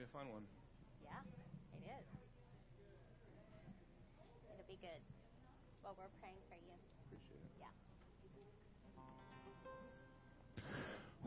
[0.00, 0.42] be a fun one.
[1.02, 1.10] Yeah,
[1.76, 2.06] it is.
[4.48, 4.88] It'll be good.
[5.84, 6.72] Well, we're praying for you.
[7.04, 7.52] Appreciate it.
[7.60, 7.66] Yeah.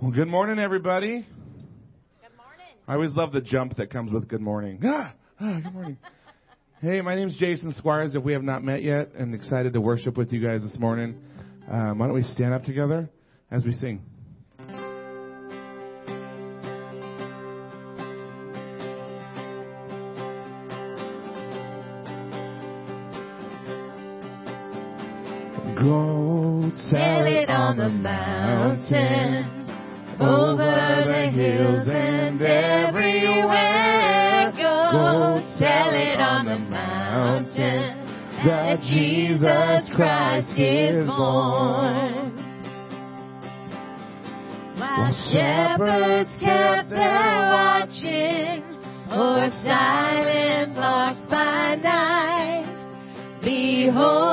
[0.01, 1.27] Well, good morning, everybody.
[2.21, 2.73] Good morning.
[2.87, 4.79] I always love the jump that comes with good morning.
[4.83, 5.97] Ah, ah, good morning.
[6.81, 8.15] hey, my name's Jason Squires.
[8.15, 11.21] If we have not met yet, and excited to worship with you guys this morning,
[11.69, 13.07] um, why don't we stand up together
[13.51, 14.01] as we sing?
[27.73, 29.45] On the mountain,
[30.19, 33.81] over the hills and everywhere.
[34.51, 38.05] Go tell it on the mountain
[38.45, 42.35] that Jesus Christ is born.
[44.77, 48.63] While shepherds kept their watching,
[49.09, 52.65] or silent flocks by night,
[53.43, 54.32] behold,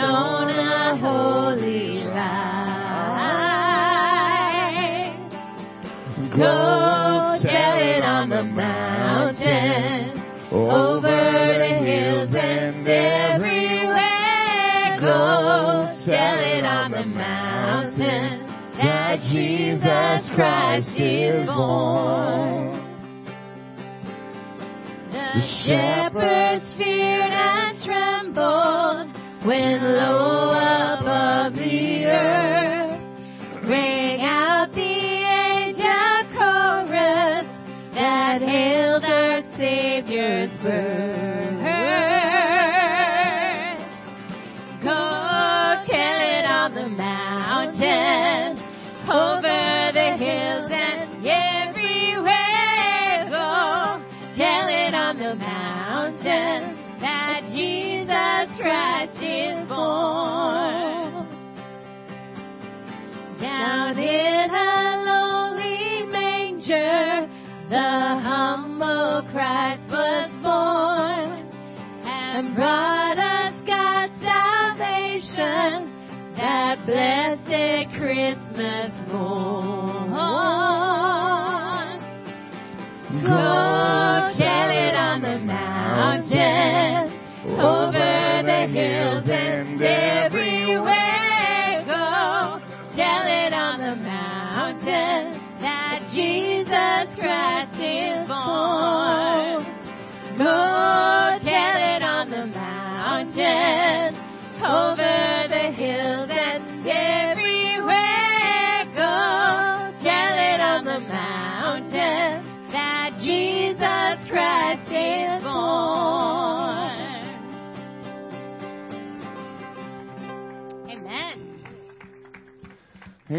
[0.00, 2.40] shone a holy light.
[6.30, 14.20] Go tell it on the mountain, over the hills and everywhere.
[15.00, 18.46] Go tell it on the mountain
[18.78, 22.78] that Jesus Christ is born.
[25.12, 28.59] The shepherds feared and trembled
[29.44, 33.00] when low above the earth
[33.68, 37.46] rang out the angel chorus
[37.94, 41.19] that hailed our Savior's birth.
[67.70, 71.46] The humble Christ was born
[72.04, 75.86] and brought us God's salvation,
[76.34, 80.10] that blessed Christmas morn.
[83.22, 87.12] Go tell it on the mountain,
[87.56, 90.29] over the hills and everywhere.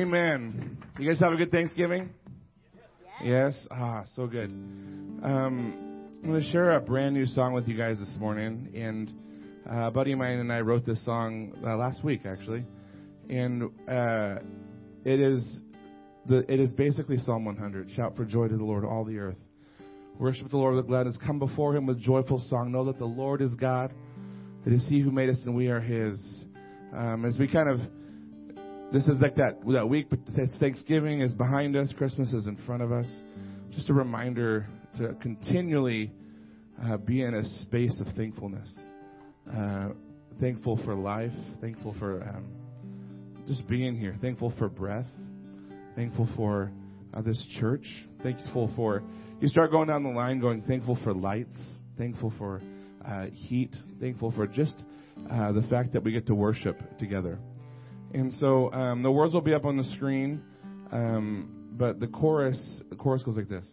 [0.02, 0.80] Amen.
[0.98, 2.10] You guys have a good Thanksgiving?
[3.24, 3.54] Yes?
[3.70, 4.50] Ah, so good.
[4.50, 8.72] Um, I'm going to share a brand new song with you guys this morning.
[8.74, 9.14] And
[9.72, 12.66] uh, a buddy of mine and I wrote this song uh, last week, actually.
[13.30, 14.38] And uh,
[15.06, 15.44] it is
[16.28, 17.92] the it is basically Psalm 100.
[17.92, 19.38] Shout for joy to the Lord, all the earth.
[20.18, 21.16] Worship the Lord with gladness.
[21.24, 22.72] Come before Him with joyful song.
[22.72, 23.94] Know that the Lord is God.
[24.66, 26.20] It is He who made us, and we are His.
[26.92, 27.80] Um, as we kind of
[28.91, 30.19] this is like that that week, but
[30.59, 31.94] Thanksgiving is behind us.
[31.97, 33.07] Christmas is in front of us.
[33.72, 36.12] Just a reminder to continually
[36.84, 38.69] uh, be in a space of thankfulness.
[39.50, 39.90] Uh,
[40.41, 41.31] thankful for life.
[41.62, 42.46] Thankful for um,
[43.47, 44.18] just being here.
[44.22, 45.08] Thankful for breath.
[45.96, 46.72] Thankful for
[47.13, 47.85] uh, this church.
[48.23, 49.03] Thankful for
[49.40, 51.58] you start going down the line, going thankful for lights.
[51.97, 52.62] Thankful for
[53.08, 53.75] uh, heat.
[54.00, 54.84] Thankful for just
[55.31, 57.40] uh, the fact that we get to worship together.
[58.14, 60.41] And so um, the words will be up on the screen,
[60.91, 63.66] um, but the chorus the chorus goes like this.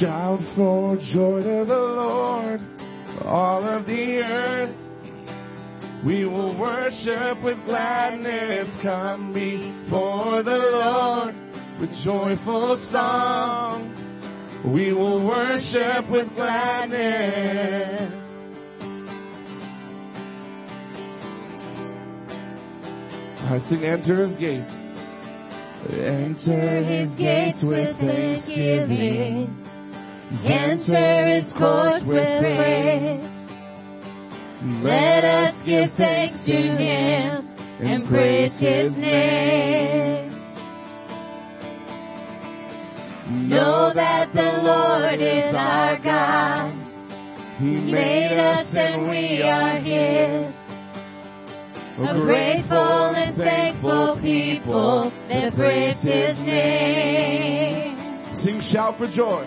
[0.00, 2.60] Shout for joy to the Lord,
[3.24, 4.74] all of the earth.
[6.04, 8.68] We will worship with gladness.
[8.82, 11.34] Come before the Lord
[11.80, 13.94] with joyful song.
[14.74, 15.07] We will
[15.38, 18.12] worship with gladness.
[23.40, 24.74] I sing, enter his gates.
[25.90, 29.64] Enter his gates with thanksgiving.
[30.44, 33.38] Enter his courts with praise.
[34.82, 37.48] Let us give thanks to Him
[37.78, 40.17] and praise His name.
[43.48, 46.70] Know that the Lord is our God.
[47.58, 50.54] He made us and we are His.
[51.98, 57.96] A grateful and thankful people that praise His name.
[58.44, 59.46] Sing shout for joy.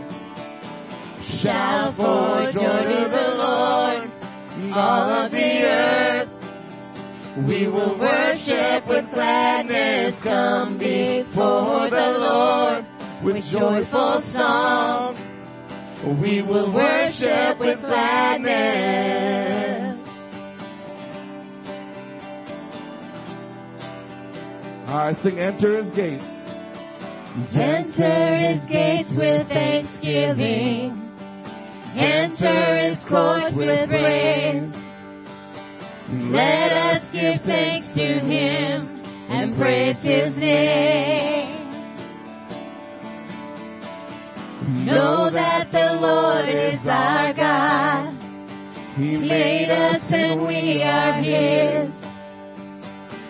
[1.44, 4.10] Shout for joy to the Lord,
[4.74, 6.30] all of the earth.
[7.48, 12.91] We will worship with gladness, come before the Lord
[13.24, 15.20] with joyful songs.
[16.22, 19.62] We will worship with gladness.
[24.88, 26.24] I sing enter his gates.
[27.56, 30.98] Enter his gates with thanksgiving.
[31.96, 34.74] Enter his courts with praise.
[36.34, 41.31] Let us give thanks to him and praise his name.
[44.86, 48.18] Know that the Lord is our God.
[48.98, 51.92] He made us and we are his.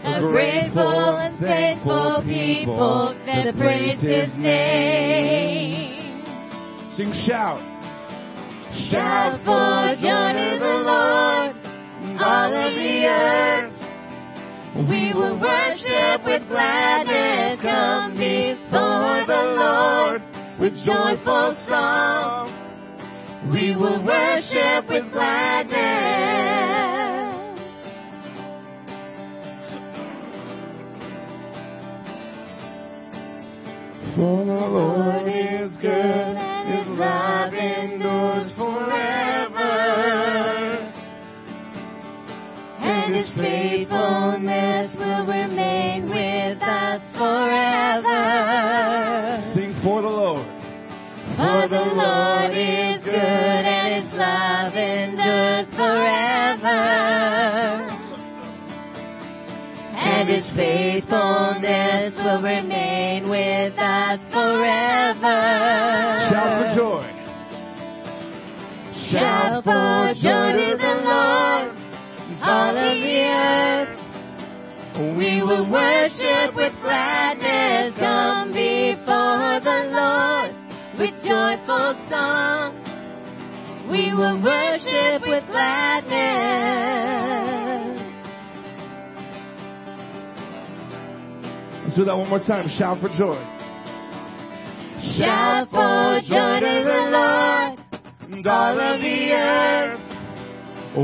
[0.04, 6.24] A grateful and thankful people that praise his name.
[6.96, 7.60] Sing shout.
[8.90, 11.56] Shout for joy to the Lord,
[12.24, 13.74] all of the earth.
[14.90, 20.31] We will worship with gladness, come before the Lord
[20.62, 22.54] with joyful song.
[23.52, 25.72] We will worship with gladness.
[34.16, 36.38] For the Lord is good,
[36.68, 39.32] his love endures forever.
[42.82, 45.11] and his faithfulness will
[60.62, 65.42] faithfulness will remain with us forever.
[66.30, 67.08] Shout for joy.
[69.10, 71.68] Shout for joy to the Lord,
[72.44, 73.98] all of the earth.
[75.18, 80.52] We will worship with gladness, come before the Lord
[81.00, 82.78] with joyful song.
[83.90, 86.82] We will worship with gladness.
[91.92, 92.70] Let's do that one more time.
[92.80, 93.36] Shout for joy.
[95.20, 97.80] Shout for joy to the Lord,
[98.32, 100.00] And all of the earth.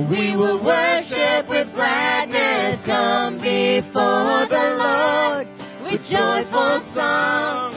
[0.10, 5.48] We will worship with gladness, come before the Lord
[5.84, 7.76] with joyful songs.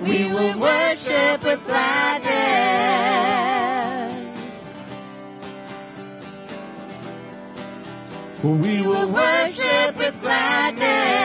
[0.00, 2.94] We will worship with gladness.
[8.44, 11.23] We will worship with gladness.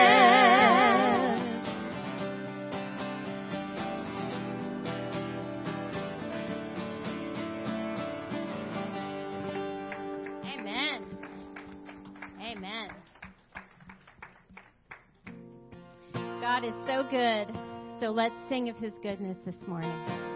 [16.60, 17.56] God is so good.
[18.00, 20.29] So let's sing of his goodness this morning.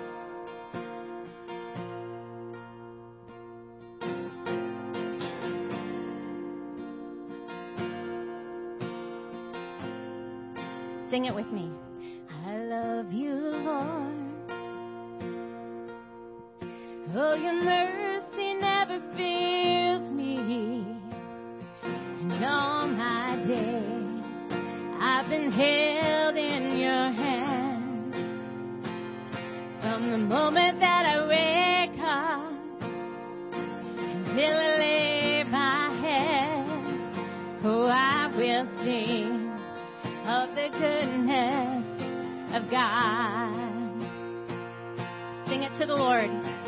[45.78, 46.63] To the Lord.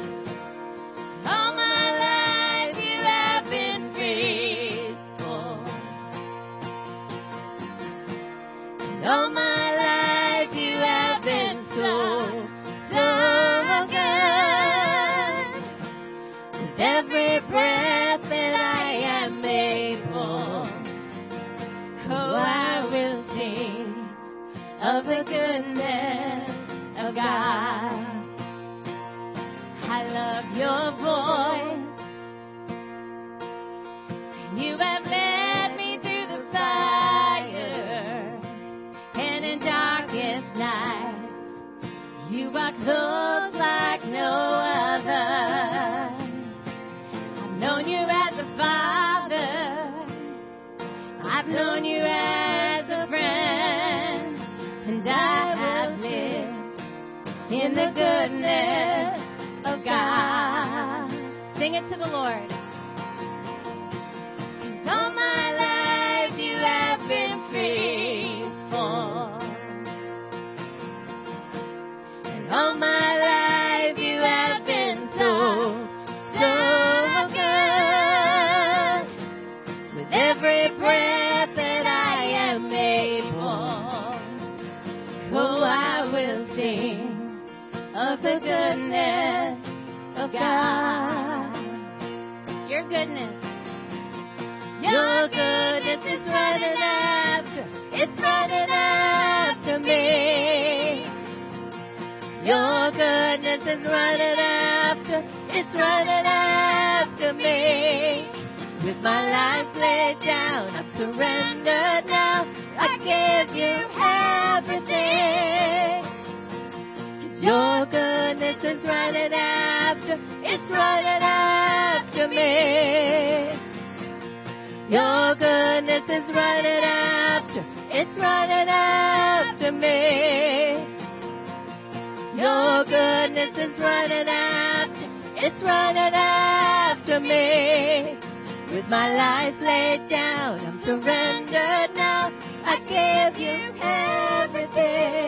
[138.89, 142.31] My life laid down, I'm surrendered now.
[142.65, 145.27] I give you everything.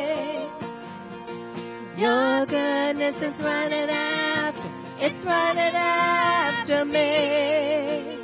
[1.98, 8.18] Your goodness is running after, it's running after me.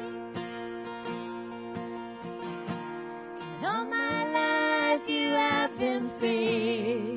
[3.57, 7.14] And all my life you have been faithful.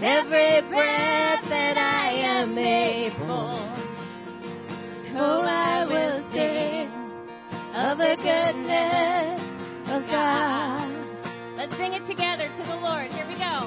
[0.00, 3.58] Every breath that I am able,
[5.18, 6.86] oh, I will sing
[7.74, 9.40] of the goodness
[9.90, 10.86] of God.
[11.56, 13.10] Let's sing it together to the Lord.
[13.10, 13.66] Here we go.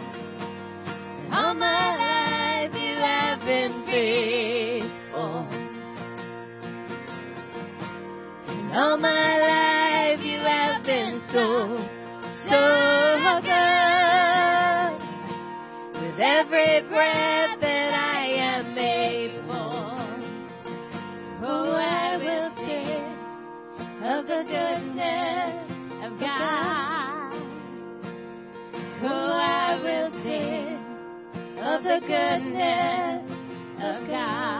[1.36, 5.48] All my life you have been faithful.
[8.48, 11.76] And all my life you have been so,
[12.46, 13.81] so good.
[16.24, 19.48] Every breath that I am able,
[21.44, 23.18] oh, I will sing
[24.04, 25.72] of the goodness
[26.06, 27.34] of God.
[29.02, 30.78] Oh, I will sing
[31.58, 33.32] of the goodness
[33.82, 34.52] of God.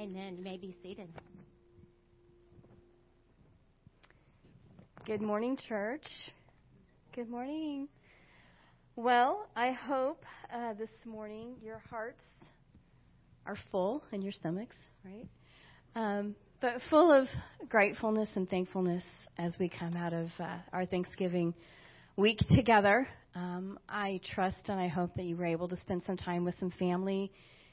[0.00, 0.36] Amen.
[0.36, 1.08] You may be seated.
[5.08, 6.04] Good morning, church.
[7.14, 7.88] Good morning.
[8.94, 10.22] Well, I hope
[10.54, 12.20] uh, this morning your hearts
[13.46, 15.26] are full and your stomachs, right?
[15.96, 17.26] Um, but full of
[17.70, 19.02] gratefulness and thankfulness
[19.38, 21.54] as we come out of uh, our Thanksgiving
[22.18, 23.08] week together.
[23.34, 26.58] Um, I trust and I hope that you were able to spend some time with
[26.60, 27.32] some family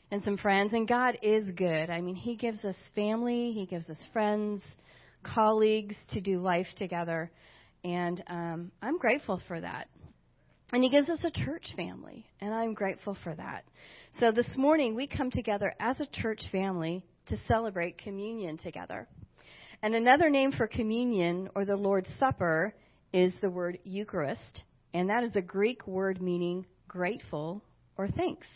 [0.10, 0.72] and some friends.
[0.72, 1.90] And God is good.
[1.90, 4.62] I mean, He gives us family, He gives us friends,
[5.34, 7.32] colleagues to do life together.
[7.84, 9.88] And um, I'm grateful for that.
[10.72, 13.66] And He gives us a church family, and I'm grateful for that.
[14.20, 19.08] So this morning, we come together as a church family to celebrate communion together.
[19.82, 22.74] And another name for communion or the Lord's Supper
[23.14, 24.64] is the word Eucharist,
[24.94, 27.62] and that is a Greek word meaning grateful
[27.98, 28.48] or thanks.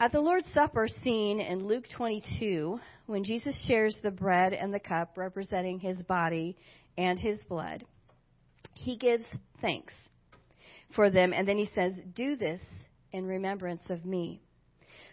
[0.00, 4.80] At the Lord's Supper scene in Luke 22, when Jesus shares the bread and the
[4.80, 6.56] cup representing his body
[6.98, 7.84] and his blood,
[8.74, 9.24] he gives
[9.60, 9.94] thanks
[10.96, 12.60] for them, and then he says, Do this
[13.12, 14.40] in remembrance of me.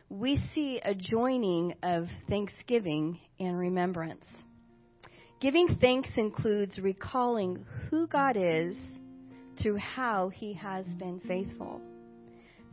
[0.10, 4.26] We see a joining of thanksgiving and remembrance.
[5.40, 8.76] Giving thanks includes recalling who God is
[9.62, 11.82] through how he has been faithful.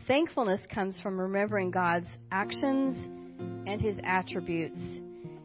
[0.09, 2.97] Thankfulness comes from remembering God's actions
[3.67, 4.79] and his attributes.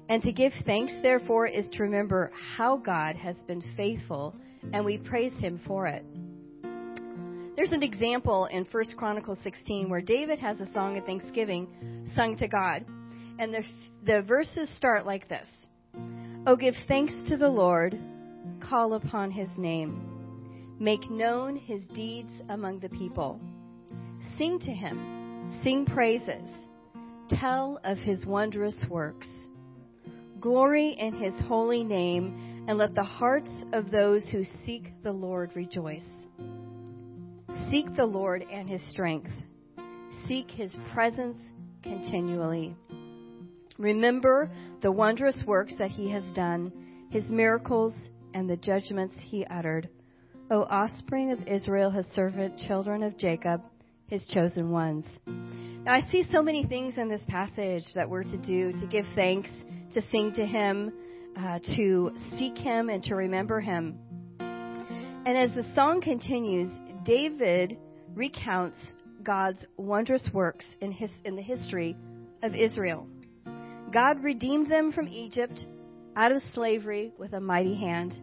[0.07, 4.33] And to give thanks, therefore, is to remember how God has been faithful,
[4.71, 6.05] and we praise him for it.
[7.57, 12.37] There's an example in 1 Chronicles 16 where David has a song of thanksgiving sung
[12.37, 12.85] to God.
[13.39, 13.63] And the,
[14.05, 15.47] the verses start like this
[16.47, 17.99] Oh, give thanks to the Lord,
[18.61, 23.41] call upon his name, make known his deeds among the people.
[24.37, 26.49] Sing to him, sing praises,
[27.29, 29.27] tell of his wondrous works.
[30.39, 35.51] Glory in his holy name, and let the hearts of those who seek the Lord
[35.55, 36.05] rejoice.
[37.69, 39.31] Seek the Lord and his strength.
[40.27, 41.37] Seek his presence
[41.83, 42.75] continually.
[43.77, 44.49] Remember
[44.81, 46.71] the wondrous works that he has done,
[47.09, 47.93] his miracles,
[48.33, 49.89] and the judgments he uttered.
[50.49, 53.61] O offspring of Israel, his servant, children of Jacob,
[54.13, 55.05] his chosen ones.
[55.25, 59.05] Now, I see so many things in this passage that we're to do to give
[59.15, 59.49] thanks,
[59.95, 60.93] to sing to him,
[61.35, 63.97] uh, to seek him, and to remember him.
[64.39, 66.69] And as the song continues,
[67.03, 67.79] David
[68.13, 68.77] recounts
[69.23, 71.97] God's wondrous works in, his, in the history
[72.43, 73.07] of Israel.
[73.91, 75.65] God redeemed them from Egypt
[76.15, 78.13] out of slavery with a mighty hand.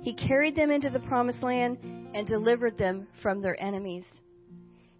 [0.00, 1.76] He carried them into the promised land
[2.14, 4.04] and delivered them from their enemies.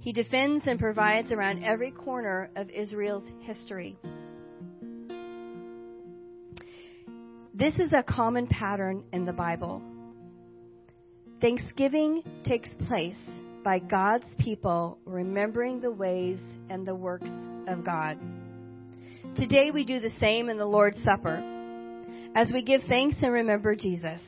[0.01, 3.99] He defends and provides around every corner of Israel's history.
[7.53, 9.83] This is a common pattern in the Bible.
[11.43, 13.19] Thanksgiving takes place
[13.63, 16.39] by God's people remembering the ways
[16.71, 17.31] and the works
[17.69, 18.19] of God.
[19.37, 21.43] Today we do the same in the Lord's Supper
[22.35, 24.23] as we give thanks and remember Jesus.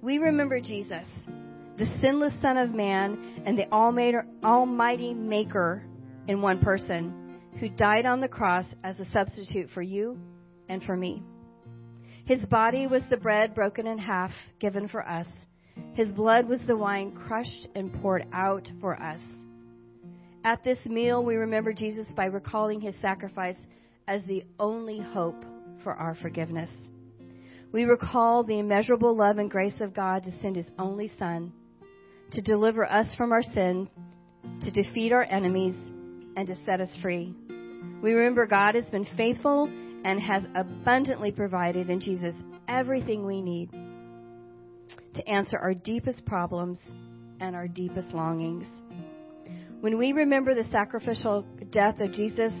[0.00, 1.08] We remember Jesus,
[1.78, 5.82] the sinless Son of Man and the Almighty Maker
[6.26, 10.18] in one person who died on the cross as a substitute for you
[10.68, 11.22] and for me.
[12.24, 15.26] His body was the bread broken in half, given for us.
[15.92, 19.20] His blood was the wine crushed and poured out for us.
[20.44, 23.58] At this meal, we remember Jesus by recalling his sacrifice
[24.08, 25.44] as the only hope
[25.82, 26.70] for our forgiveness.
[27.72, 31.52] We recall the immeasurable love and grace of God to send his only Son
[32.32, 33.88] to deliver us from our sin,
[34.62, 35.74] to defeat our enemies,
[36.36, 37.34] and to set us free.
[38.02, 39.70] We remember God has been faithful
[40.04, 42.34] and has abundantly provided in Jesus
[42.68, 43.70] everything we need
[45.14, 46.78] to answer our deepest problems
[47.40, 48.66] and our deepest longings.
[49.80, 52.52] When we remember the sacrificial death of Jesus,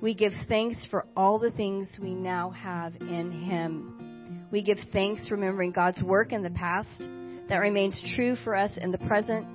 [0.00, 4.46] we give thanks for all the things we now have in Him.
[4.50, 7.02] We give thanks remembering God's work in the past
[7.48, 9.46] that remains true for us in the present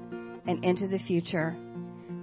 [0.48, 1.56] and into the future.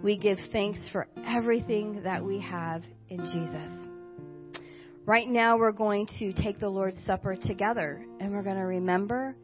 [0.02, 3.88] We give thanks for everything that we have in Jesus.
[5.06, 9.37] Right now, we're going to take the Lord's Supper together and we're going to remember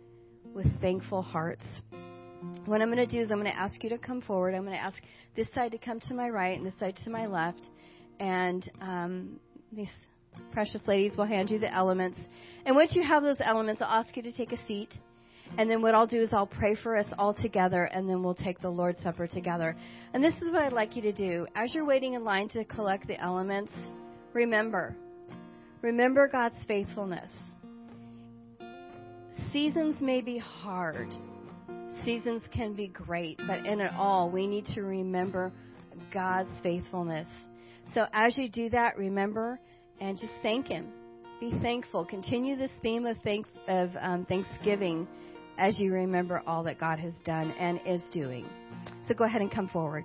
[0.54, 1.64] with thankful hearts.
[2.66, 4.54] What I'm going to do is I'm going to ask you to come forward.
[4.54, 5.02] I'm going to ask
[5.36, 7.68] this side to come to my right and this side to my left
[8.20, 9.40] and um,
[9.72, 9.90] these
[10.52, 12.18] precious ladies will hand you the elements.
[12.64, 14.90] And once you have those elements, I'll ask you to take a seat.
[15.58, 18.34] And then what I'll do is I'll pray for us all together, and then we'll
[18.34, 19.76] take the Lord's Supper together.
[20.12, 21.46] And this is what I'd like you to do.
[21.54, 23.72] As you're waiting in line to collect the elements,
[24.32, 24.94] remember.
[25.82, 27.30] Remember God's faithfulness.
[29.52, 31.08] Seasons may be hard,
[32.04, 35.52] seasons can be great, but in it all, we need to remember
[36.12, 37.28] God's faithfulness.
[37.94, 39.60] So as you do that, remember
[40.00, 40.88] and just thank Him.
[41.40, 42.04] Be thankful.
[42.04, 45.06] Continue this theme of, thank, of um, Thanksgiving
[45.58, 48.46] as you remember all that God has done and is doing.
[49.06, 50.04] So go ahead and come forward.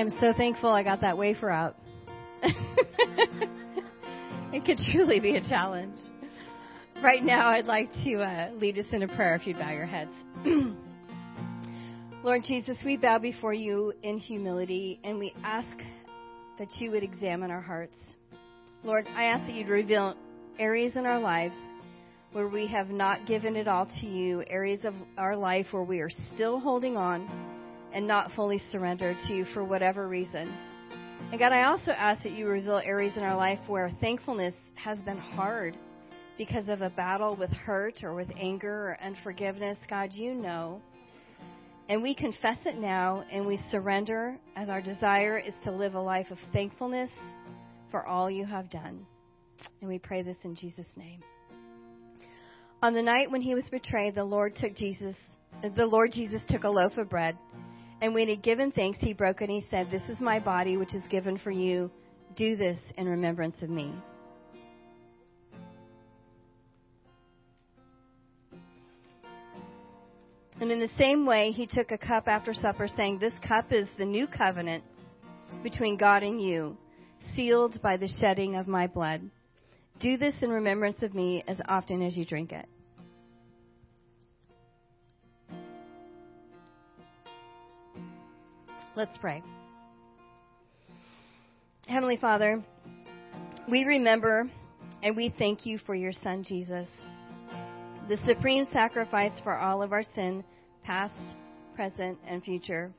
[0.00, 1.76] Am so thankful I got that wafer out.
[4.52, 5.98] it could truly be a challenge.
[7.02, 9.86] Right now, I'd like to uh, lead us in a prayer if you'd bow your
[9.86, 10.10] heads.
[12.24, 15.76] Lord Jesus, we bow before you in humility and we ask
[16.58, 17.96] that you would examine our hearts.
[18.84, 20.14] Lord, I ask that you'd reveal
[20.58, 21.54] areas in our lives
[22.32, 26.00] where we have not given it all to you, areas of our life where we
[26.00, 27.49] are still holding on
[27.92, 30.52] and not fully surrendered to you for whatever reason.
[31.30, 34.98] And God, I also ask that you reveal areas in our life where thankfulness has
[35.02, 35.76] been hard
[36.38, 39.78] because of a battle with hurt or with anger or unforgiveness.
[39.88, 40.80] God, you know.
[41.88, 46.00] And we confess it now and we surrender as our desire is to live a
[46.00, 47.10] life of thankfulness
[47.90, 49.06] for all you have done.
[49.80, 51.20] And we pray this in Jesus' name.
[52.82, 55.14] On the night when he was betrayed, the Lord took Jesus,
[55.62, 57.36] the Lord Jesus took a loaf of bread,
[58.00, 60.38] and when he had given thanks, he broke it and he said, This is my
[60.38, 61.90] body which is given for you.
[62.36, 63.92] Do this in remembrance of me.
[70.60, 73.88] And in the same way, he took a cup after supper, saying, This cup is
[73.98, 74.84] the new covenant
[75.62, 76.76] between God and you,
[77.34, 79.22] sealed by the shedding of my blood.
[80.00, 82.66] Do this in remembrance of me as often as you drink it.
[88.96, 89.40] Let's pray.
[91.86, 92.60] Heavenly Father,
[93.70, 94.50] we remember
[95.02, 96.88] and we thank you for your Son, Jesus,
[98.08, 100.42] the supreme sacrifice for all of our sin,
[100.82, 101.14] past,
[101.76, 102.90] present, and future.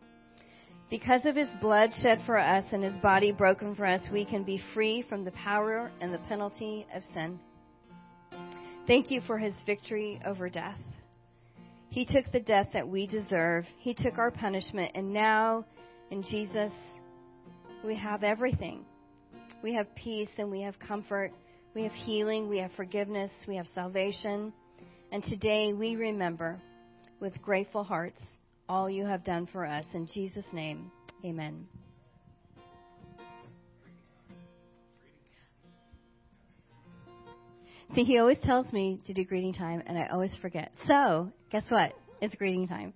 [0.90, 4.44] Because of his blood shed for us and his body broken for us, we can
[4.44, 7.38] be free from the power and the penalty of sin.
[8.88, 10.80] Thank you for his victory over death.
[11.90, 13.66] He took the death that we deserve.
[13.78, 15.66] He took our punishment, and now
[16.12, 16.72] in Jesus,
[17.86, 18.86] we have everything.
[19.64, 21.32] We have peace and we have comfort.
[21.74, 22.50] We have healing.
[22.50, 23.32] We have forgiveness.
[23.48, 24.54] We have salvation.
[25.12, 26.62] And today we remember
[27.22, 28.22] with grateful hearts
[28.68, 29.86] all you have done for us.
[29.94, 30.92] In Jesus' name,
[31.26, 31.66] amen.
[37.96, 40.72] See, he always tells me to do greeting time, and I always forget.
[40.88, 41.94] So, guess what?
[42.22, 42.94] It's greeting time.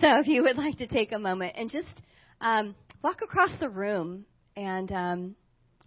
[0.00, 2.00] So, if you would like to take a moment and just
[2.40, 4.24] um, walk across the room
[4.56, 5.36] and um,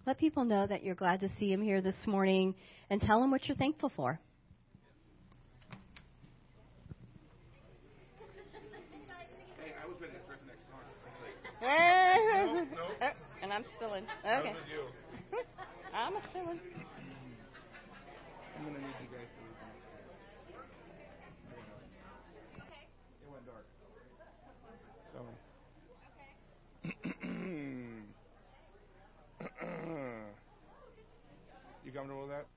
[0.05, 2.55] let people know that you're glad to see them here this morning
[2.89, 4.19] and tell them what you're thankful for.
[11.63, 14.03] and I'm spilling.
[14.19, 14.53] Okay.
[15.93, 16.59] I'm spilling.
[18.57, 19.43] I'm gonna need you guys to.
[22.59, 22.83] Okay.
[23.23, 23.65] It went dark.
[25.13, 25.19] So.
[26.83, 26.91] you
[31.93, 32.52] comfortable with that?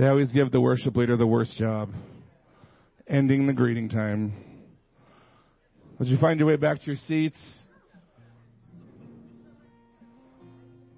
[0.00, 1.90] They always give the worship leader the worst job,
[3.06, 4.32] ending the greeting time.
[6.00, 7.38] As you find your way back to your seats,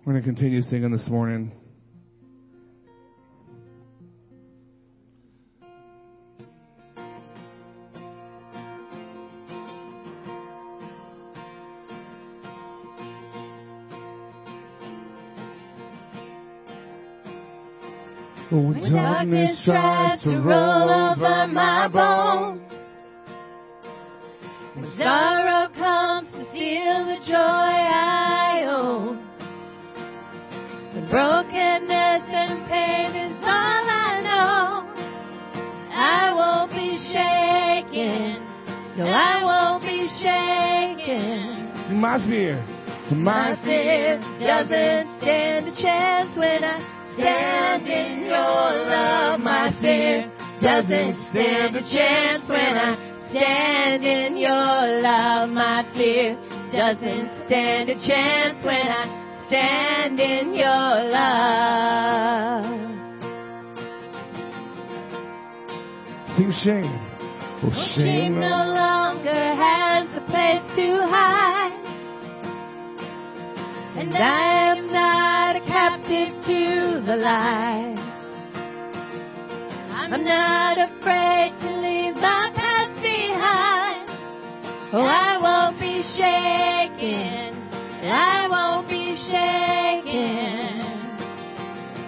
[0.05, 1.51] we're going to continue singing this morning.
[18.55, 22.61] Oh, when darkness tries to roll over my bones.
[24.75, 29.17] When sorrow comes to steal the joy I own.
[30.93, 34.85] When brokenness and pain is all I know.
[35.95, 38.37] I won't be shaken.
[38.99, 41.99] No, I won't be shaken.
[41.99, 42.62] My fear.
[43.17, 46.72] My fear doesn't stand a chance when I
[47.14, 49.40] stand in your love.
[49.40, 52.96] My fear doesn't stand a chance when I
[53.31, 55.48] stand in your love.
[55.51, 56.37] My fear
[56.72, 62.83] doesn't stand a chance when I stand in your love.
[66.37, 67.09] Sing shame.
[67.64, 71.79] Oh, shame no longer has a place to hide.
[73.98, 74.62] And I
[79.92, 84.09] I'm not afraid to leave my past behind.
[84.94, 87.53] Oh, I won't be shaken.
[88.09, 90.81] I won't be shaken.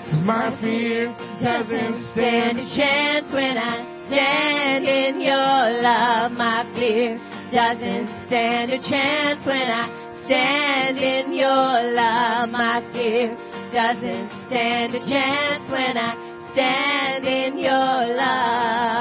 [0.09, 1.13] Cause my fear
[1.43, 6.33] doesn't stand a chance when I stand in your love.
[6.33, 7.19] My fear
[7.53, 9.87] doesn't stand a chance when I
[10.25, 12.49] stand in your love.
[12.49, 13.37] My fear
[13.73, 16.15] doesn't stand a chance when I
[16.53, 18.95] stand in your love.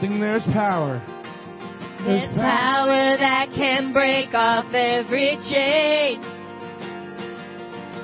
[0.00, 1.02] Sing there's power.
[2.06, 6.22] There's power that can break off every chain.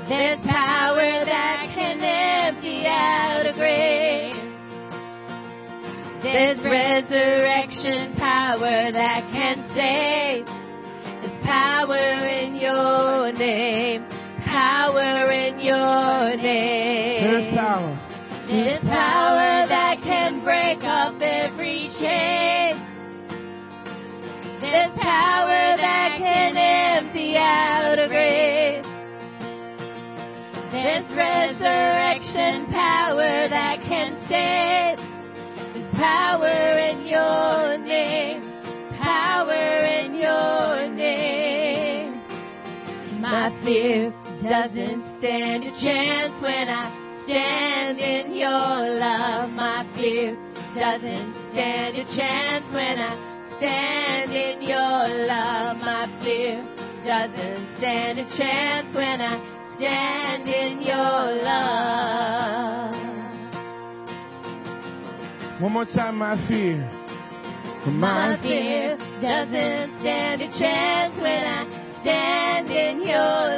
[0.09, 4.35] There's power that can empty out a grave.
[6.25, 10.45] There's resurrection power that can save.
[11.23, 12.36] There's power in
[12.77, 14.05] your name.
[14.45, 17.25] Power in your name.
[17.25, 17.93] There's power.
[18.47, 22.77] There's power that can break up every chain.
[24.61, 28.85] There's power that can empty out a grave.
[30.73, 34.99] There's resurrection power that can save.
[35.75, 38.43] There's power in your name.
[39.01, 41.36] Power in your name.
[43.27, 44.15] My fear
[44.49, 49.51] doesn't stand a chance when I stand in your love.
[49.51, 50.37] My fear
[50.77, 53.17] doesn't stand a chance when I
[53.59, 55.77] stand in your love.
[55.79, 56.63] My fear
[57.05, 59.41] doesn't stand a chance when I
[59.77, 62.95] stand in your love.
[65.63, 66.79] One more time, my fear.
[67.87, 71.76] My fear doesn't stand a chance when I
[72.07, 73.17] stand in your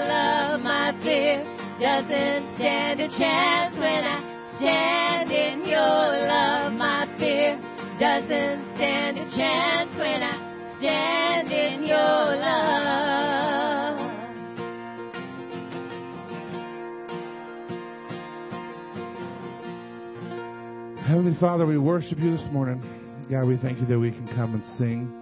[0.08, 0.62] love.
[0.62, 1.44] My fear
[1.78, 4.22] doesn't stand a chance when I
[4.56, 6.72] stand in your love.
[6.72, 7.60] My fear
[8.00, 10.32] doesn't stand a chance when I
[10.78, 12.78] stand in your love.
[21.06, 22.80] Heavenly Father, we worship you this morning.
[23.30, 25.12] God, we thank you that we can come and sing.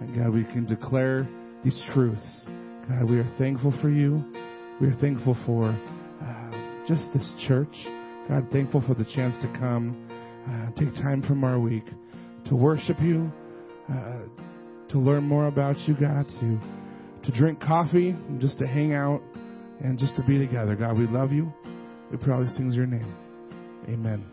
[0.00, 1.28] And God, we can declare
[1.66, 2.46] these truths.
[2.88, 4.22] God, we are thankful for you.
[4.80, 7.74] We are thankful for uh, just this church.
[8.28, 10.08] God, thankful for the chance to come,
[10.48, 11.82] uh, take time from our week
[12.44, 13.32] to worship you,
[13.92, 14.18] uh,
[14.90, 16.60] to learn more about you, God, to
[17.24, 19.20] to drink coffee, just to hang out,
[19.80, 20.76] and just to be together.
[20.76, 21.52] God, we love you.
[22.12, 23.12] We probably sings your name.
[23.88, 24.24] Amen.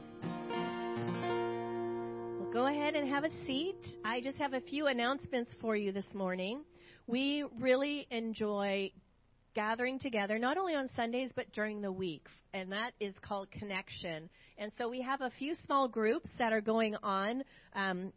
[2.40, 3.80] Well, go ahead and have a seat.
[4.06, 6.62] I just have a few announcements for you this morning.
[7.08, 8.92] We really enjoy
[9.56, 14.30] gathering together, not only on Sundays, but during the week, and that is called Connection.
[14.58, 17.44] And so we have a few small groups that are going on.
[17.76, 18.14] Um,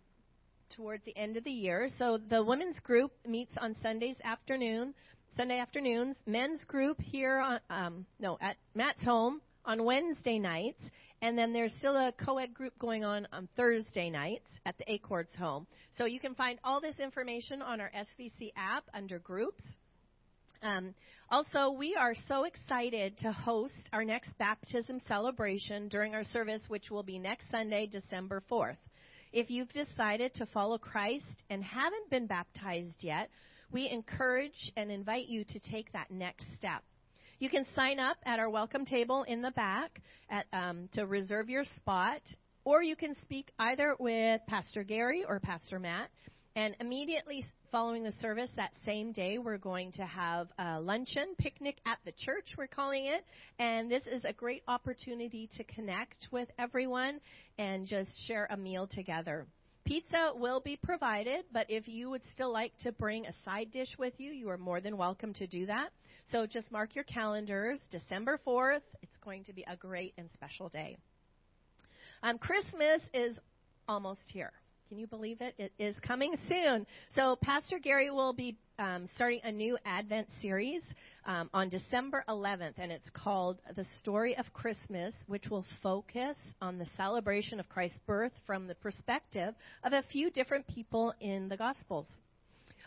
[0.74, 1.88] towards the end of the year.
[1.98, 4.94] So the women's group meets on Sundays afternoon,
[5.36, 6.16] Sunday afternoons.
[6.26, 10.80] Men's group here on um, no at Matt's home on Wednesday nights,
[11.22, 15.34] and then there's still a co-ed group going on on Thursday nights at the Acords
[15.38, 15.66] home.
[15.96, 19.62] So you can find all this information on our SVC app under groups.
[20.62, 20.94] Um,
[21.30, 26.90] also, we are so excited to host our next baptism celebration during our service, which
[26.90, 28.76] will be next Sunday, December 4th.
[29.32, 33.28] If you've decided to follow Christ and haven't been baptized yet,
[33.70, 36.82] we encourage and invite you to take that next step.
[37.38, 41.48] You can sign up at our welcome table in the back at, um, to reserve
[41.48, 42.22] your spot,
[42.64, 46.08] or you can speak either with Pastor Gary or Pastor Matt
[46.54, 51.76] and immediately Following the service that same day, we're going to have a luncheon, picnic
[51.84, 53.24] at the church, we're calling it.
[53.58, 57.20] And this is a great opportunity to connect with everyone
[57.58, 59.46] and just share a meal together.
[59.84, 63.94] Pizza will be provided, but if you would still like to bring a side dish
[63.98, 65.90] with you, you are more than welcome to do that.
[66.32, 68.80] So just mark your calendars, December 4th.
[69.00, 70.96] It's going to be a great and special day.
[72.22, 73.36] Um, Christmas is
[73.86, 74.52] almost here.
[74.88, 75.54] Can you believe it?
[75.58, 76.86] It is coming soon.
[77.14, 80.82] So, Pastor Gary will be um, starting a new Advent series
[81.24, 86.78] um, on December 11th, and it's called The Story of Christmas, which will focus on
[86.78, 91.56] the celebration of Christ's birth from the perspective of a few different people in the
[91.56, 92.06] Gospels.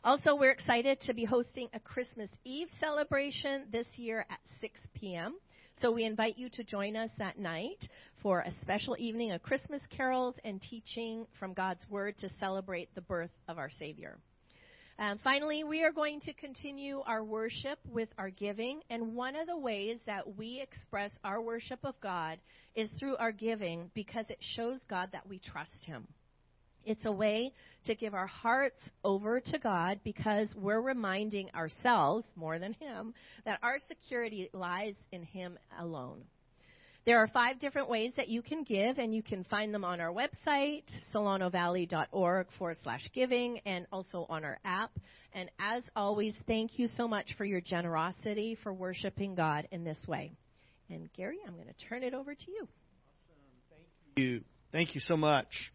[0.03, 5.35] Also, we're excited to be hosting a Christmas Eve celebration this year at 6 p.m.
[5.81, 7.85] So we invite you to join us that night
[8.21, 13.01] for a special evening of Christmas carols and teaching from God's Word to celebrate the
[13.01, 14.17] birth of our Savior.
[14.99, 19.47] Um, finally, we are going to continue our worship with our giving, and one of
[19.47, 22.39] the ways that we express our worship of God
[22.73, 26.07] is through our giving because it shows God that we trust Him.
[26.85, 27.53] It's a way
[27.85, 33.13] to give our hearts over to God because we're reminding ourselves, more than Him,
[33.45, 36.23] that our security lies in Him alone.
[37.05, 39.99] There are five different ways that you can give, and you can find them on
[39.99, 44.91] our website, solanovalley.org forward slash giving, and also on our app.
[45.33, 49.97] And as always, thank you so much for your generosity for worshiping God in this
[50.07, 50.33] way.
[50.89, 52.67] And Gary, I'm going to turn it over to you.
[52.67, 53.87] Awesome.
[54.15, 54.41] Thank you.
[54.71, 55.71] Thank you so much.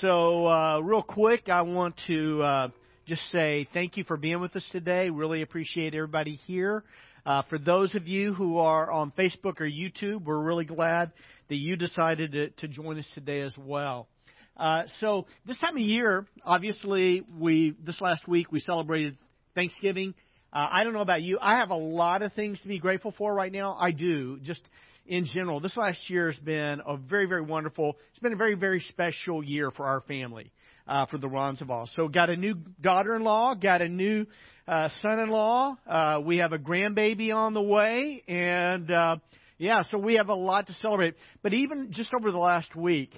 [0.00, 2.68] So, uh, real quick, I want to uh,
[3.06, 5.10] just say thank you for being with us today.
[5.10, 6.84] Really appreciate everybody here.
[7.26, 11.12] Uh, for those of you who are on Facebook or YouTube, we're really glad
[11.48, 14.08] that you decided to, to join us today as well.
[14.56, 19.18] Uh, so this time of year, obviously, we this last week we celebrated
[19.54, 20.14] Thanksgiving.
[20.50, 21.38] Uh, I don't know about you.
[21.42, 23.76] I have a lot of things to be grateful for right now.
[23.78, 24.38] I do.
[24.40, 24.62] Just
[25.06, 27.96] in general, this last year has been a very, very wonderful.
[28.10, 30.50] It's been a very, very special year for our family,
[30.86, 31.88] uh, for the Ronzavals.
[31.94, 34.26] So, got a new daughter-in-law, got a new
[34.66, 35.76] uh, son-in-law.
[35.86, 39.16] Uh, we have a grandbaby on the way, and uh,
[39.58, 41.14] yeah, so we have a lot to celebrate.
[41.42, 43.10] But even just over the last week,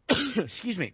[0.36, 0.92] excuse me,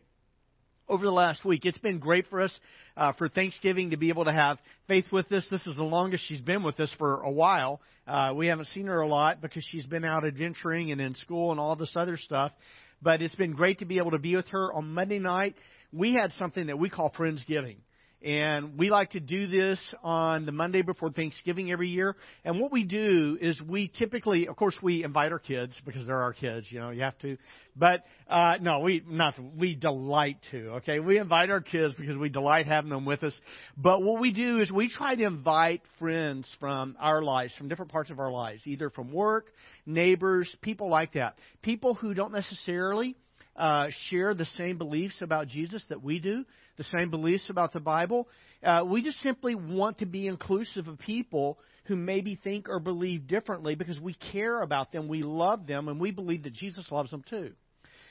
[0.89, 2.57] over the last week, it's been great for us
[2.97, 5.47] uh, for Thanksgiving to be able to have Faith with us.
[5.51, 7.81] This is the longest she's been with us for a while.
[8.07, 11.53] Uh, we haven't seen her a lot because she's been out adventuring and in school
[11.53, 12.53] and all this other stuff.
[13.01, 15.55] But it's been great to be able to be with her on Monday night.
[15.93, 17.77] We had something that we call Friendsgiving.
[18.25, 22.17] And we like to do this on the Monday before Thanksgiving every year.
[22.43, 26.23] And what we do is we typically, of course, we invite our kids because they're
[26.23, 26.67] our kids.
[26.71, 27.37] You know, you have to.
[27.77, 29.35] But uh, no, we not.
[29.59, 30.69] We delight to.
[30.77, 33.39] Okay, we invite our kids because we delight having them with us.
[33.77, 37.93] But what we do is we try to invite friends from our lives, from different
[37.93, 39.53] parts of our lives, either from work,
[39.85, 43.17] neighbors, people like that, people who don't necessarily
[43.57, 46.45] uh, share the same beliefs about Jesus that we do
[46.77, 48.29] the same beliefs about the Bible.
[48.63, 53.27] Uh, we just simply want to be inclusive of people who maybe think or believe
[53.27, 57.11] differently because we care about them, we love them, and we believe that Jesus loves
[57.11, 57.53] them too.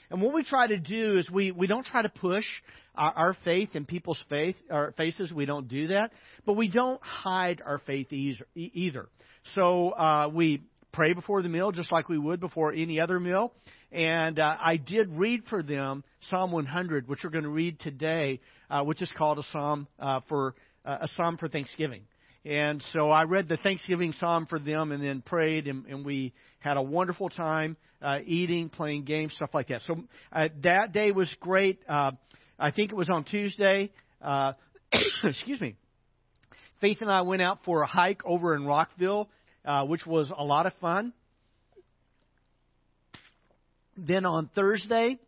[0.09, 2.45] And what we try to do is we, we don't try to push
[2.93, 5.33] our, our faith in people's faith our faces.
[5.33, 6.11] We don't do that,
[6.45, 9.09] but we don't hide our faith either.
[9.55, 10.61] So uh, we
[10.93, 13.51] pray before the meal just like we would before any other meal.
[13.91, 18.39] And uh, I did read for them Psalm 100, which we're going to read today,
[18.69, 22.03] uh, which is called a psalm uh, for uh, a psalm for Thanksgiving.
[22.45, 26.33] And so I read the Thanksgiving psalm for them, and then prayed, and, and we
[26.59, 29.81] had a wonderful time uh, eating, playing games, stuff like that.
[29.81, 29.95] So
[30.31, 31.79] uh, that day was great.
[31.87, 33.91] I think it was on Tuesday.
[35.23, 35.75] Excuse me.
[36.81, 39.29] Faith and I went out for a hike over in Rockville,
[39.65, 41.13] uh, which was a lot of fun.
[43.95, 45.19] Then on Thursday,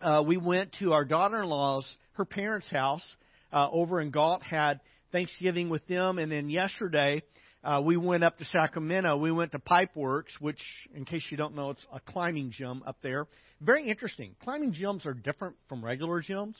[0.00, 3.04] uh, we went to our daughter-in-law's, her parents' house
[3.52, 4.80] uh, over in Galt, had
[5.12, 7.22] Thanksgiving with them, and then yesterday
[7.62, 9.16] uh, we went up to Sacramento.
[9.18, 10.60] We went to Pipeworks, which,
[10.94, 13.26] in case you don't know, it's a climbing gym up there.
[13.60, 14.34] Very interesting.
[14.42, 16.54] Climbing gyms are different from regular gyms.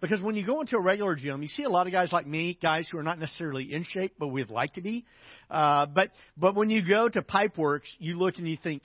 [0.00, 2.26] Because when you go into a regular gym, you see a lot of guys like
[2.26, 5.04] me, guys who are not necessarily in shape, but we'd like to be.
[5.50, 8.82] Uh, but but when you go to Pipeworks, you look and you think,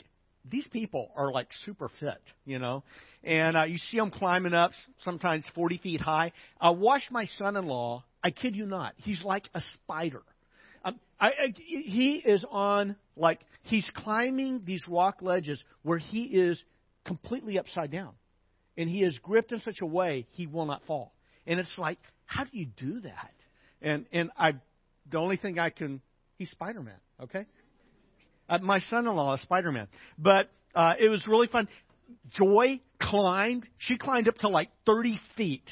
[0.49, 2.83] these people are like super fit, you know.
[3.23, 4.71] And uh, you see them climbing up,
[5.03, 6.31] sometimes 40 feet high.
[6.59, 8.03] I watched my son-in-law.
[8.23, 8.93] I kid you not.
[8.97, 10.21] He's like a spider.
[10.83, 16.61] Um, I, I, he is on like he's climbing these rock ledges where he is
[17.05, 18.13] completely upside down,
[18.77, 21.13] and he is gripped in such a way he will not fall.
[21.47, 23.31] And it's like, how do you do that?
[23.85, 24.53] and and I,
[25.09, 26.01] the only thing I can,
[26.37, 26.97] he's Spider Man.
[27.23, 27.45] Okay,
[28.49, 31.69] uh, my son-in-law is Spider Man, but uh, it was really fun.
[32.31, 33.65] Joy climbed.
[33.77, 35.63] She climbed up to like 30 feet,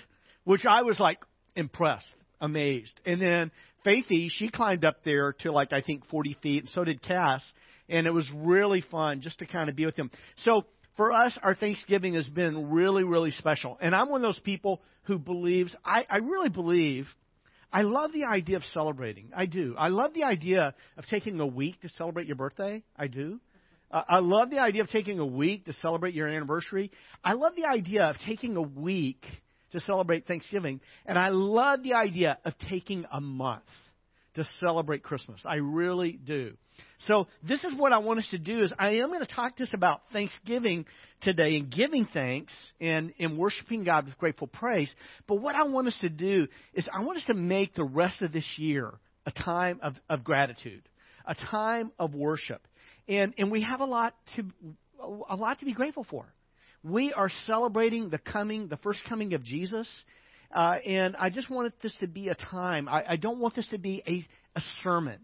[0.46, 1.20] which I was like
[1.56, 3.00] impressed, amazed.
[3.06, 3.52] And then
[3.86, 7.44] Faithy, she climbed up there to like I think 40 feet, and so did Cass.
[7.90, 10.10] And it was really fun just to kind of be with them.
[10.46, 10.66] So
[10.96, 13.78] for us, our Thanksgiving has been really, really special.
[13.82, 17.08] And I'm one of those people who believes, I, I really believe,
[17.72, 19.32] I love the idea of celebrating.
[19.36, 19.76] I do.
[19.78, 22.84] I love the idea of taking a week to celebrate your birthday.
[22.96, 23.40] I do.
[23.90, 26.92] Uh, I love the idea of taking a week to celebrate your anniversary.
[27.24, 29.26] I love the idea of taking a week
[29.72, 30.82] to celebrate Thanksgiving.
[31.06, 33.64] And I love the idea of taking a month
[34.36, 35.42] to celebrate Christmas.
[35.46, 36.54] I really do.
[37.08, 39.58] So this is what I want us to do is I am going to talk
[39.58, 40.86] to us about Thanksgiving
[41.22, 44.94] today and giving thanks and, and worshiping God with grateful praise.
[45.28, 48.22] But what I want us to do is I want us to make the rest
[48.22, 48.92] of this year
[49.26, 50.82] a time of, of gratitude,
[51.26, 52.66] a time of worship
[53.08, 54.46] and and we have a lot to
[55.30, 56.26] a lot to be grateful for.
[56.84, 59.90] We are celebrating the coming, the first coming of Jesus,
[60.54, 62.88] uh, and I just want this to be a time.
[62.88, 64.26] I, I don't want this to be a,
[64.58, 65.20] a sermon.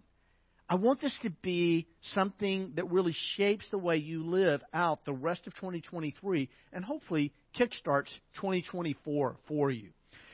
[0.67, 5.13] I want this to be something that really shapes the way you live out the
[5.13, 9.89] rest of 2023 and hopefully kickstarts 2024 for you.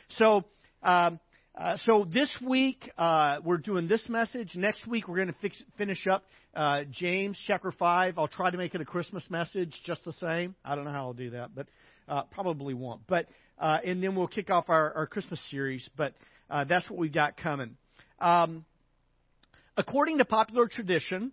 [0.09, 0.43] So,
[0.83, 1.19] um,
[1.57, 4.51] uh, so this week uh, we're doing this message.
[4.55, 6.23] Next week we're going to finish up
[6.53, 8.17] uh, James chapter five.
[8.17, 10.55] I'll try to make it a Christmas message, just the same.
[10.65, 11.67] I don't know how I'll do that, but
[12.09, 13.07] uh, probably won't.
[13.07, 13.27] But
[13.59, 15.87] uh, and then we'll kick off our, our Christmas series.
[15.95, 16.13] But
[16.49, 17.77] uh, that's what we've got coming.
[18.19, 18.65] Um,
[19.77, 21.31] according to popular tradition,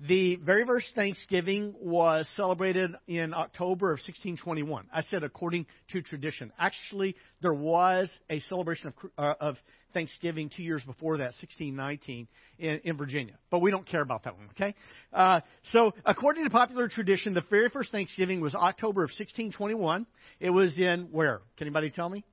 [0.00, 4.86] the very first Thanksgiving was celebrated in October of 1621.
[4.92, 6.52] I said according to tradition.
[6.58, 9.56] Actually, there was a celebration of, uh, of
[9.92, 12.28] Thanksgiving two years before that, 1619,
[12.58, 13.34] in, in Virginia.
[13.50, 14.74] But we don't care about that one, okay?
[15.12, 15.40] Uh,
[15.72, 20.06] so, according to popular tradition, the very first Thanksgiving was October of 1621.
[20.40, 21.40] It was in where?
[21.56, 22.24] Can anybody tell me?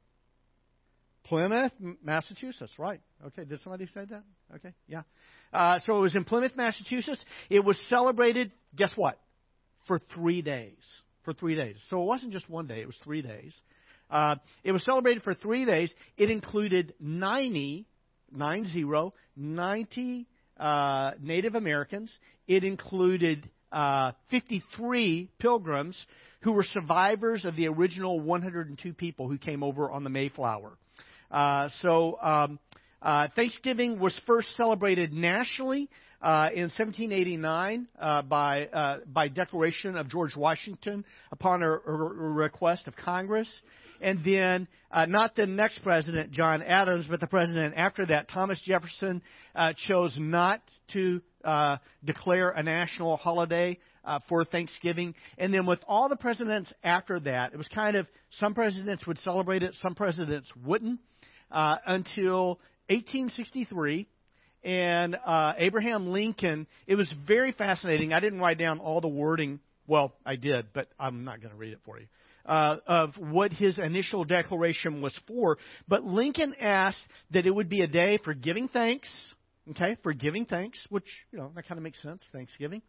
[1.25, 1.71] Plymouth,
[2.03, 3.01] Massachusetts, right.
[3.27, 4.23] Okay, did somebody say that?
[4.55, 5.01] Okay, yeah.
[5.51, 7.23] Uh, so it was in Plymouth, Massachusetts.
[7.49, 9.19] It was celebrated, guess what?
[9.87, 10.77] For three days.
[11.23, 11.77] For three days.
[11.89, 13.55] So it wasn't just one day, it was three days.
[14.09, 15.93] Uh, it was celebrated for three days.
[16.17, 17.85] It included 90,
[18.31, 20.27] 90, 90
[20.57, 22.11] uh, Native Americans.
[22.47, 25.97] It included uh, 53 pilgrims
[26.41, 30.77] who were survivors of the original 102 people who came over on the Mayflower.
[31.31, 32.59] Uh, so um,
[33.01, 35.89] uh, Thanksgiving was first celebrated nationally
[36.21, 42.87] uh, in 1789 uh, by uh, by declaration of George Washington upon a, a request
[42.87, 43.49] of Congress,
[44.01, 48.59] and then uh, not the next president John Adams, but the president after that, Thomas
[48.63, 49.21] Jefferson,
[49.55, 50.61] uh, chose not
[50.93, 55.15] to uh, declare a national holiday uh, for Thanksgiving.
[55.37, 58.07] And then with all the presidents after that, it was kind of
[58.39, 60.99] some presidents would celebrate it, some presidents wouldn't
[61.51, 62.59] uh, until
[62.89, 64.07] 1863
[64.65, 66.67] and uh, Abraham Lincoln.
[66.87, 68.11] It was very fascinating.
[68.11, 69.59] I didn't write down all the wording.
[69.87, 72.07] Well, I did, but I'm not going to read it for you.
[72.45, 75.57] Uh, of what his initial declaration was for.
[75.87, 77.01] But Lincoln asked
[77.31, 79.09] that it would be a day for giving thanks,
[79.71, 82.83] okay, for giving thanks, which, you know, that kind of makes sense, Thanksgiving.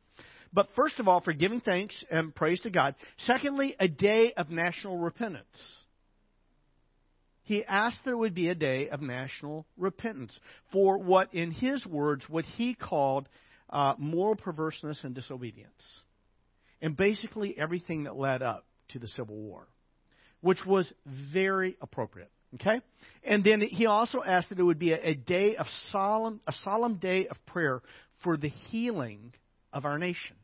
[0.52, 2.96] But first of all, for giving thanks and praise to God.
[3.20, 5.46] Secondly, a day of national repentance
[7.46, 10.36] he asked there would be a day of national repentance
[10.72, 13.28] for what, in his words, what he called
[13.70, 15.70] uh, moral perverseness and disobedience.
[16.82, 19.68] And basically everything that led up to the Civil War,
[20.40, 20.92] which was
[21.32, 22.32] very appropriate.
[22.56, 22.80] Okay?
[23.22, 26.52] And then he also asked that it would be a, a day of solemn, a
[26.64, 27.80] solemn day of prayer
[28.24, 29.32] for the healing
[29.72, 30.34] of our nation.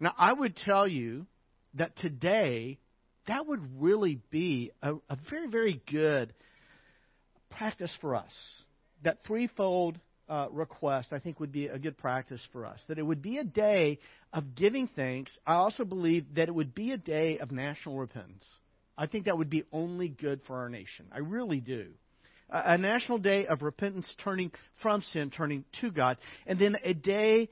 [0.00, 1.26] Now, I would tell you
[1.74, 2.78] that today
[3.26, 6.32] that would really be a, a very, very good
[7.50, 8.32] practice for us.
[9.02, 9.98] That threefold
[10.28, 12.82] uh, request, I think, would be a good practice for us.
[12.88, 13.98] That it would be a day
[14.32, 15.36] of giving thanks.
[15.46, 18.44] I also believe that it would be a day of national repentance.
[18.96, 21.06] I think that would be only good for our nation.
[21.12, 21.88] I really do.
[22.50, 24.52] A, a national day of repentance, turning
[24.82, 26.16] from sin, turning to God,
[26.46, 27.48] and then a day,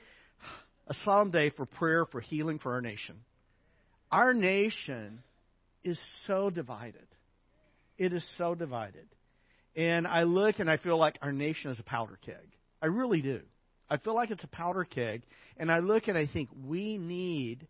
[0.86, 3.16] a solemn day for prayer, for healing for our nation.
[4.10, 5.22] Our nation
[5.84, 7.06] is so divided.
[7.98, 9.06] It is so divided.
[9.74, 12.56] And I look and I feel like our nation is a powder keg.
[12.80, 13.40] I really do.
[13.88, 15.22] I feel like it's a powder keg.
[15.56, 17.66] And I look and I think we need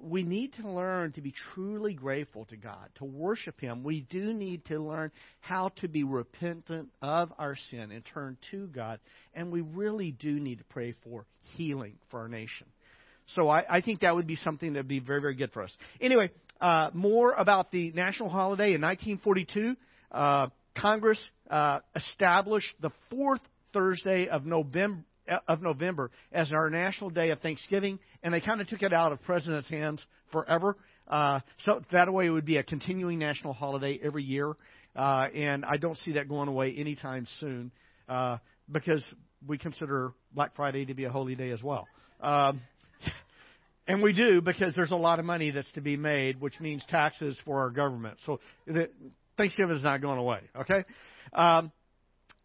[0.00, 3.82] we need to learn to be truly grateful to God, to worship Him.
[3.82, 8.68] We do need to learn how to be repentant of our sin and turn to
[8.68, 9.00] God.
[9.34, 11.26] And we really do need to pray for
[11.56, 12.66] healing for our nation.
[13.34, 15.62] So I, I think that would be something that would be very, very good for
[15.62, 15.72] us.
[16.00, 18.74] Anyway, uh, more about the national holiday.
[18.74, 19.76] In 1942,
[20.12, 21.20] uh, Congress
[21.50, 23.40] uh, established the fourth
[23.72, 25.04] Thursday of November
[25.46, 29.12] of November as our national day of Thanksgiving, and they kind of took it out
[29.12, 30.02] of president's hands
[30.32, 30.74] forever.
[31.06, 34.54] Uh, so that way, it would be a continuing national holiday every year,
[34.96, 37.70] uh, and I don't see that going away anytime soon
[38.08, 38.38] uh,
[38.70, 39.04] because
[39.46, 41.86] we consider Black Friday to be a holy day as well.
[42.20, 42.60] Um,
[43.88, 46.84] and we do because there's a lot of money that's to be made, which means
[46.88, 48.18] taxes for our government.
[48.24, 48.38] So
[49.36, 50.40] Thanksgiving is not going away.
[50.60, 50.84] Okay.
[51.32, 51.72] Um,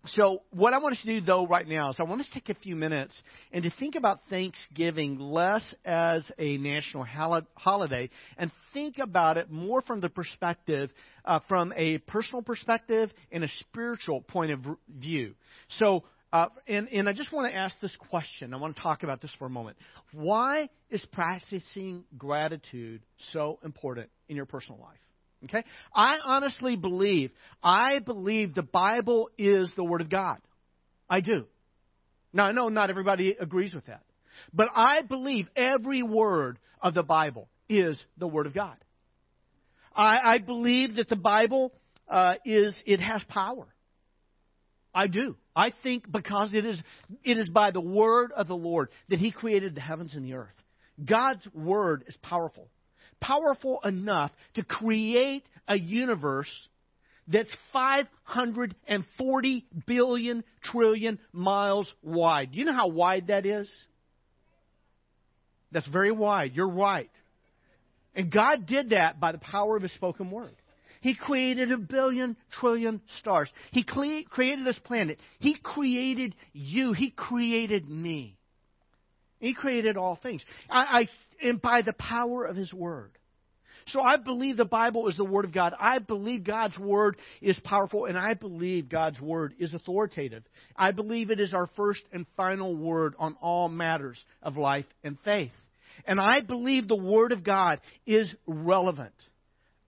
[0.05, 2.33] so, what I want us to do, though, right now is I want us to
[2.33, 3.17] take a few minutes
[3.53, 7.07] and to think about Thanksgiving less as a national
[7.55, 10.91] holiday and think about it more from the perspective,
[11.23, 15.35] uh, from a personal perspective and a spiritual point of view.
[15.77, 18.55] So, uh, and, and I just want to ask this question.
[18.55, 19.77] I want to talk about this for a moment.
[20.11, 24.97] Why is practicing gratitude so important in your personal life?
[25.43, 25.63] Okay?
[25.93, 27.29] I honestly believe,
[27.61, 30.39] I believe the Bible is the Word of God.
[31.07, 31.45] I do.
[32.33, 34.01] Now, I know not everybody agrees with that.
[34.51, 38.77] But I believe every word of the Bible is the Word of God.
[39.95, 41.73] I, I believe that the Bible
[42.09, 43.67] uh, is, it has power.
[44.93, 45.35] I do.
[45.55, 46.79] I think because it is,
[47.23, 50.33] it is by the Word of the Lord that He created the heavens and the
[50.33, 50.53] earth.
[51.03, 52.67] God's Word is powerful
[53.23, 56.51] powerful enough to create a universe
[57.27, 62.51] that's 540 billion trillion miles wide.
[62.51, 63.71] Do you know how wide that is?
[65.71, 66.51] That's very wide.
[66.53, 67.09] You're right.
[68.13, 70.53] And God did that by the power of His spoken word.
[71.03, 73.51] He created a billion trillion stars.
[73.71, 75.19] He created this planet.
[75.37, 76.93] He created you.
[76.93, 78.37] He created me.
[79.37, 80.45] He created all things.
[80.69, 81.09] I,
[81.41, 83.11] I and by the power of His Word.
[83.87, 85.73] So I believe the Bible is the Word of God.
[85.77, 90.43] I believe God's Word is powerful, and I believe God's Word is authoritative.
[90.73, 95.17] I believe it is our first and final word on all matters of life and
[95.25, 95.51] faith.
[96.07, 99.11] And I believe the Word of God is relevant.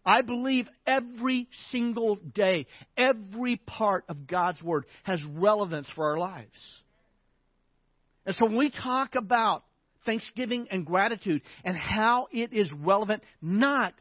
[0.05, 6.59] I believe every single day, every part of God's Word has relevance for our lives.
[8.25, 9.63] And so when we talk about
[10.05, 13.93] thanksgiving and gratitude and how it is relevant not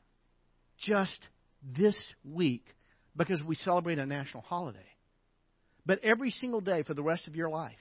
[0.78, 1.18] just
[1.76, 2.66] this week
[3.16, 4.78] because we celebrate a national holiday,
[5.86, 7.72] but every single day for the rest of your life.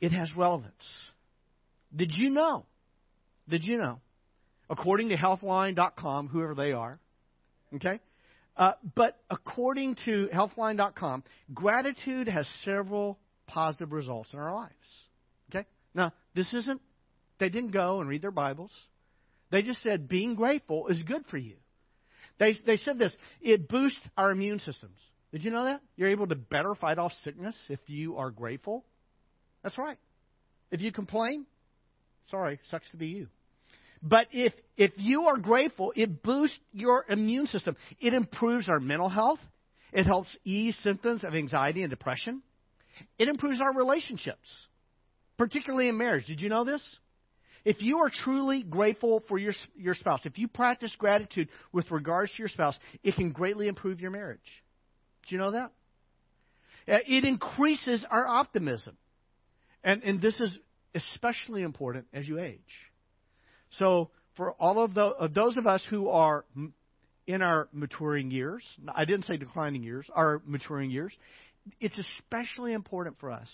[0.00, 0.72] It has relevance.
[1.94, 2.66] Did you know?
[3.48, 4.00] Did you know?
[4.70, 6.98] According to healthline.com, whoever they are,
[7.76, 8.00] okay?
[8.56, 11.22] Uh, but according to healthline.com,
[11.54, 14.74] gratitude has several positive results in our lives.
[15.50, 15.66] Okay?
[15.94, 16.80] Now, this isn't,
[17.38, 18.72] they didn't go and read their Bibles.
[19.50, 21.54] They just said being grateful is good for you.
[22.38, 24.98] They, they said this it boosts our immune systems.
[25.32, 25.80] Did you know that?
[25.96, 28.84] You're able to better fight off sickness if you are grateful.
[29.62, 29.98] That's right.
[30.70, 31.46] If you complain,
[32.30, 33.28] sorry, sucks to be you.
[34.02, 37.76] But if, if you are grateful, it boosts your immune system.
[38.00, 39.40] It improves our mental health.
[39.92, 42.42] It helps ease symptoms of anxiety and depression.
[43.18, 44.48] It improves our relationships
[45.38, 46.26] particularly in marriage.
[46.26, 46.82] Did you know this?
[47.64, 52.30] If you are truly grateful for your, your spouse, if you practice gratitude with regards
[52.32, 54.40] to your spouse, it can greatly improve your marriage.
[55.28, 55.72] Do you know that?
[56.86, 58.96] Uh, it increases our optimism.
[59.84, 60.56] And, and this is
[60.94, 62.60] especially important as you age.
[63.72, 66.44] So, for all of, the, of those of us who are
[67.26, 68.64] in our maturing years,
[68.94, 71.12] I didn't say declining years, our maturing years,
[71.80, 73.48] it's especially important for us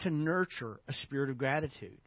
[0.00, 1.98] to nurture a spirit of gratitude.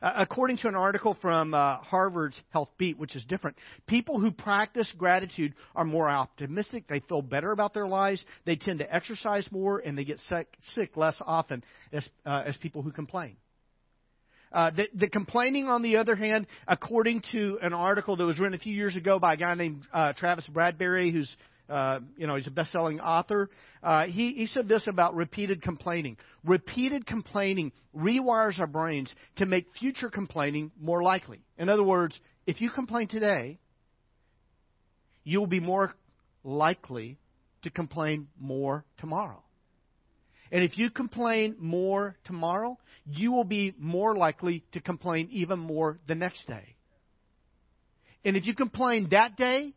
[0.00, 3.56] According to an article from uh, Harvard's Health Beat, which is different,
[3.86, 6.88] people who practice gratitude are more optimistic.
[6.88, 8.24] They feel better about their lives.
[8.44, 11.62] They tend to exercise more, and they get sick, sick less often
[11.92, 13.36] as, uh, as people who complain.
[14.52, 18.54] Uh, the, the, complaining, on the other hand, according to an article that was written
[18.54, 21.34] a few years ago by a guy named uh, Travis Bradberry, who's
[21.68, 23.48] uh, you know, he's a best-selling author.
[23.82, 26.18] Uh, he, he said this about repeated complaining.
[26.44, 31.40] Repeated complaining rewires our brains to make future complaining more likely.
[31.56, 33.58] In other words, if you complain today,
[35.24, 35.94] you will be more
[36.44, 37.18] likely
[37.62, 39.42] to complain more tomorrow.
[40.52, 45.98] And if you complain more tomorrow, you will be more likely to complain even more
[46.06, 46.76] the next day.
[48.22, 49.72] And if you complain that day,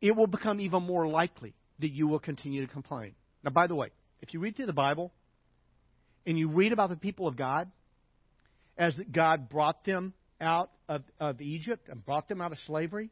[0.00, 3.14] it will become even more likely that you will continue to complain.
[3.44, 5.12] Now, by the way, if you read through the Bible
[6.26, 7.70] and you read about the people of God,
[8.76, 13.10] as God brought them out of, of Egypt and brought them out of slavery,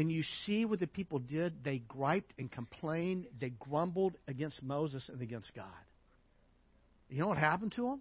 [0.00, 5.06] and you see what the people did, they griped and complained, they grumbled against Moses
[5.10, 5.66] and against God.
[7.10, 8.00] You know what happened to them?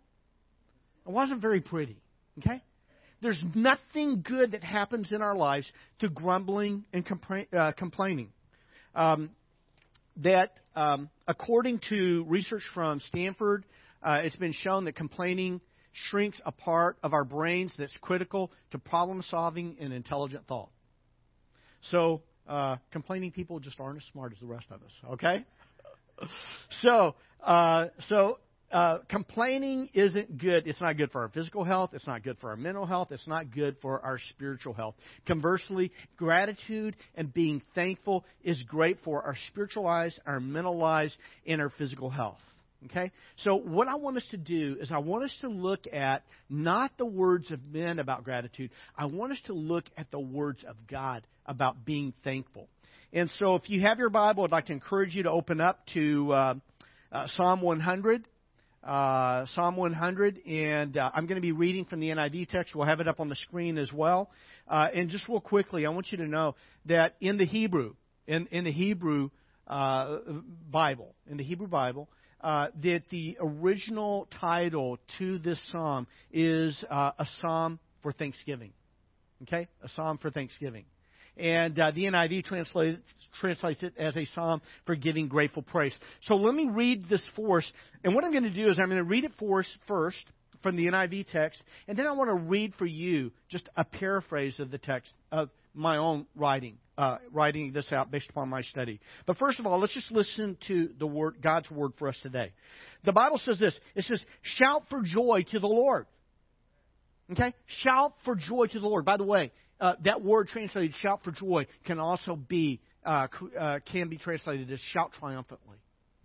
[1.06, 1.98] It wasn't very pretty.
[2.38, 2.64] Okay?
[3.22, 5.70] There's nothing good that happens in our lives
[6.00, 8.30] to grumbling and compra- uh, complaining.
[8.96, 9.32] Um,
[10.24, 13.66] that, um, according to research from Stanford,
[14.02, 15.60] uh, it's been shown that complaining
[15.92, 20.70] shrinks a part of our brains that's critical to problem solving and intelligent thought.
[21.82, 25.46] So, uh, complaining people just aren't as smart as the rest of us, okay?
[26.82, 28.40] so, uh, so
[28.72, 30.68] uh, complaining isn't good.
[30.68, 31.92] It's not good for our physical health.
[31.94, 33.12] It's not good for our mental health.
[33.12, 34.96] It's not good for our spiritual health.
[35.26, 41.18] Conversely, gratitude and being thankful is great for our spiritual lives, our mental lives,
[41.48, 42.38] and our physical health.
[42.86, 43.12] Okay?
[43.38, 46.92] So, what I want us to do is I want us to look at not
[46.98, 50.76] the words of men about gratitude, I want us to look at the words of
[50.88, 52.70] God about being thankful.
[53.12, 55.80] And so, if you have your Bible, I'd like to encourage you to open up
[55.96, 56.54] to uh,
[57.12, 58.24] uh, Psalm 100
[58.82, 62.74] uh, Psalm 100, and uh, I'm going to be reading from the NIV text.
[62.74, 64.32] We'll have it up on the screen as well.
[64.70, 67.96] Uh, and just real quickly, I want you to know that in the Hebrew,
[68.26, 69.32] in, in the Hebrew
[69.68, 70.20] uh,
[70.72, 72.08] Bible, in the Hebrew Bible,
[72.42, 78.72] that the original title to this psalm is a psalm for Thanksgiving.
[79.42, 80.86] Okay, a psalm for Thanksgiving
[81.40, 83.02] and uh, the NIV translates,
[83.40, 85.94] translates it as a psalm for giving grateful praise.
[86.24, 87.72] So let me read this for us.
[88.04, 90.26] And what I'm going to do is I'm going to read it for us first
[90.62, 94.60] from the NIV text, and then I want to read for you just a paraphrase
[94.60, 99.00] of the text of my own writing, uh, writing this out based upon my study.
[99.26, 102.52] But first of all, let's just listen to the word, God's word for us today.
[103.06, 103.80] The Bible says this.
[103.96, 106.08] It says, "Shout for joy to the Lord."
[107.32, 109.06] Okay, shout for joy to the Lord.
[109.06, 113.28] By the way, uh, that word translated shout for joy can also be uh,
[113.60, 115.78] uh, can be translated as shout triumphantly.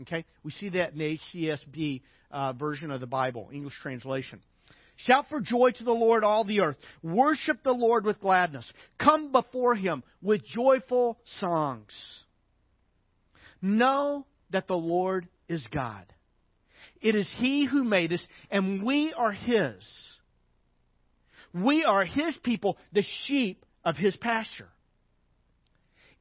[0.03, 4.41] Okay, we see that in the HCSB uh, version of the Bible, English translation.
[4.97, 6.77] Shout for joy to the Lord, all the earth.
[7.03, 8.71] Worship the Lord with gladness.
[8.99, 11.93] Come before Him with joyful songs.
[13.61, 16.05] Know that the Lord is God.
[17.01, 19.85] It is He who made us, and we are His.
[21.55, 24.69] We are his people, the sheep of his pasture.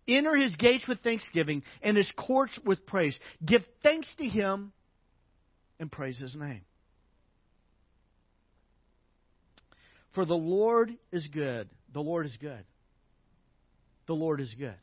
[0.07, 3.17] Enter his gates with thanksgiving and his courts with praise.
[3.43, 4.73] Give thanks to him
[5.79, 6.61] and praise his name.
[10.13, 11.69] For the Lord is good.
[11.93, 12.63] The Lord is good.
[14.05, 14.75] The Lord is good.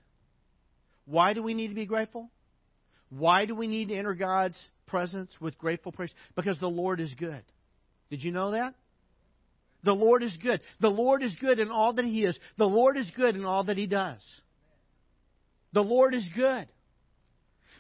[1.05, 2.31] Why do we need to be grateful?
[3.11, 6.11] Why do we need to enter God's presence with grateful praise?
[6.35, 7.43] Because the Lord is good.
[8.09, 8.75] Did you know that?
[9.83, 10.61] The Lord is good.
[10.81, 12.39] The Lord is good in all that He is.
[12.59, 14.25] The Lord is good in all that He does.
[15.73, 16.69] The Lord is good.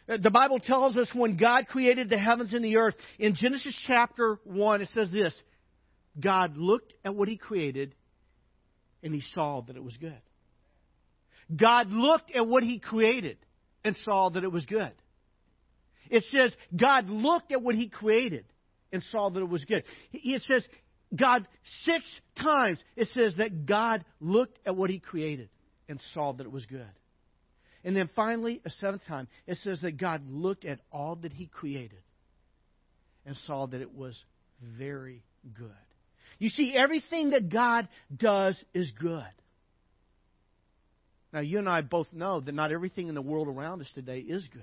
[0.08, 3.76] Uh, the Bible tells us when God created the heavens and the earth, in Genesis
[3.86, 5.34] chapter 1, it says this
[6.18, 7.94] God looked at what He created
[9.02, 10.20] and He saw that it was good.
[11.54, 13.38] God looked at what He created
[13.84, 14.92] and saw that it was good.
[16.08, 18.44] It says God looked at what He created
[18.92, 19.84] and saw that it was good.
[20.12, 20.64] It says
[21.14, 21.46] God,
[21.84, 22.04] six
[22.40, 25.48] times it says that God looked at what He created
[25.88, 26.86] and saw that it was good.
[27.82, 31.46] And then finally, a seventh time, it says that God looked at all that He
[31.46, 32.00] created
[33.26, 34.18] and saw that it was
[34.78, 35.22] very
[35.54, 35.70] good.
[36.38, 39.24] You see, everything that God does is good.
[41.32, 44.18] Now, you and I both know that not everything in the world around us today
[44.18, 44.62] is good.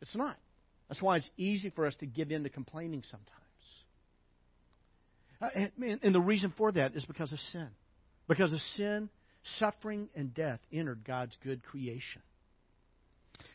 [0.00, 0.36] It's not.
[0.88, 3.39] That's why it's easy for us to give in to complaining sometimes.
[5.40, 5.48] Uh,
[6.02, 7.68] and the reason for that is because of sin.
[8.28, 9.08] Because of sin,
[9.58, 12.22] suffering and death entered God's good creation.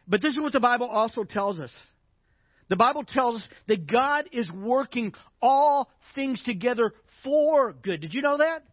[0.08, 1.74] But this is what the Bible also tells us.
[2.70, 8.02] The Bible tells us that God is working all things together for good.
[8.02, 8.64] Did you know that?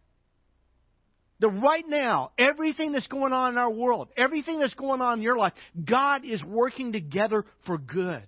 [1.39, 5.23] That right now, everything that's going on in our world, everything that's going on in
[5.23, 5.53] your life,
[5.83, 8.25] God is working together for good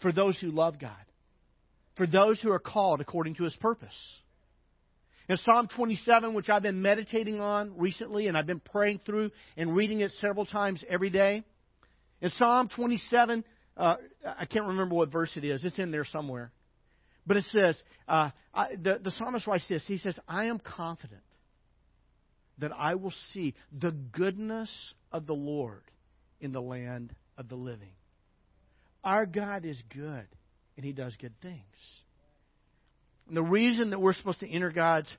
[0.00, 0.92] for those who love God
[1.98, 3.94] for those who are called according to his purpose.
[5.28, 9.76] In Psalm 27, which I've been meditating on recently, and I've been praying through and
[9.76, 11.44] reading it several times every day,
[12.22, 13.44] in Psalm 27,
[13.76, 15.64] uh, I can't remember what verse it is.
[15.64, 16.50] It's in there somewhere.
[17.26, 17.76] But it says,
[18.08, 19.82] uh, I, the, the psalmist writes this.
[19.86, 21.20] He says, I am confident
[22.58, 24.70] that I will see the goodness
[25.12, 25.82] of the Lord
[26.40, 27.92] in the land of the living.
[29.04, 30.26] Our God is good,
[30.78, 31.60] and He does good things.
[33.26, 35.14] And the reason that we're supposed to enter God's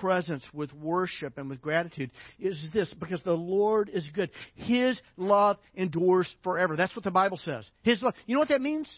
[0.00, 4.30] presence with worship and with gratitude is this because the Lord is good.
[4.56, 6.76] His love endures forever.
[6.76, 7.70] That's what the Bible says.
[7.82, 8.14] His love.
[8.26, 8.90] You know what that means?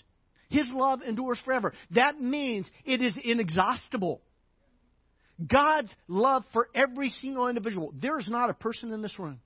[0.49, 1.75] His love endures forever.
[1.91, 4.23] That means it is inexhaustible.
[5.47, 7.93] God's love for every single individual.
[8.01, 9.41] There is not a person in this room.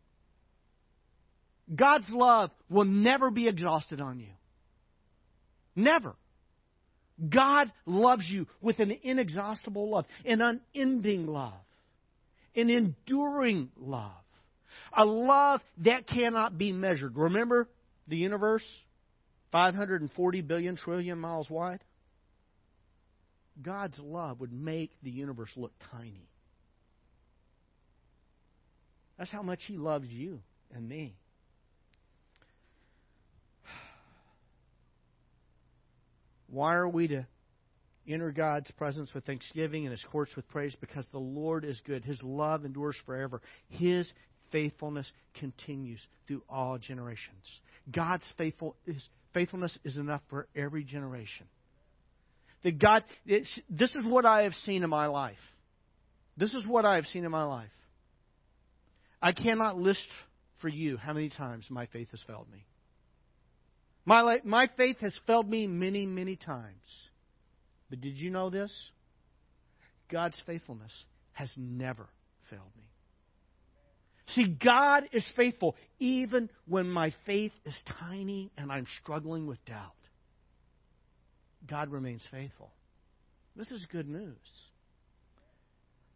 [1.75, 4.31] God's love will never be exhausted on you.
[5.75, 6.15] Never.
[7.29, 11.53] God loves you with an inexhaustible love, an unending love,
[12.57, 14.11] an enduring love,
[14.97, 17.17] a love that cannot be measured.
[17.17, 17.69] Remember
[18.09, 18.65] the universe?
[19.53, 21.85] 540 billion trillion miles wide?
[23.61, 26.29] God's love would make the universe look tiny.
[29.19, 30.41] That's how much He loves you
[30.75, 31.15] and me.
[36.53, 37.27] Why are we to
[38.07, 40.77] enter God's presence with thanksgiving and His courts with praise?
[40.79, 42.05] Because the Lord is good.
[42.05, 43.41] His love endures forever.
[43.71, 44.07] His
[44.51, 45.99] faithfulness continues
[46.29, 47.47] through all generations.
[47.91, 51.47] God's faithful, His faithfulness is enough for every generation.
[52.65, 55.39] That God, this is what I have seen in my life.
[56.37, 57.71] This is what I have seen in my life.
[59.23, 60.07] I cannot list
[60.61, 62.67] for you how many times my faith has failed me.
[64.05, 67.09] My, my faith has failed me many, many times.
[67.89, 68.73] But did you know this?
[70.11, 70.93] God's faithfulness
[71.33, 72.09] has never
[72.51, 72.85] failed me.
[74.29, 79.93] See, God is faithful even when my faith is tiny and I'm struggling with doubt.
[81.69, 82.71] God remains faithful.
[83.57, 84.37] This is good news.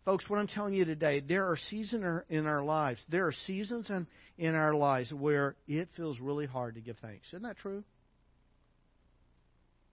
[0.06, 3.90] Folks, what I'm telling you today, there are seasons in our lives, there are seasons
[3.90, 4.06] in,
[4.38, 7.26] in our lives where it feels really hard to give thanks.
[7.30, 7.82] Isn't that true?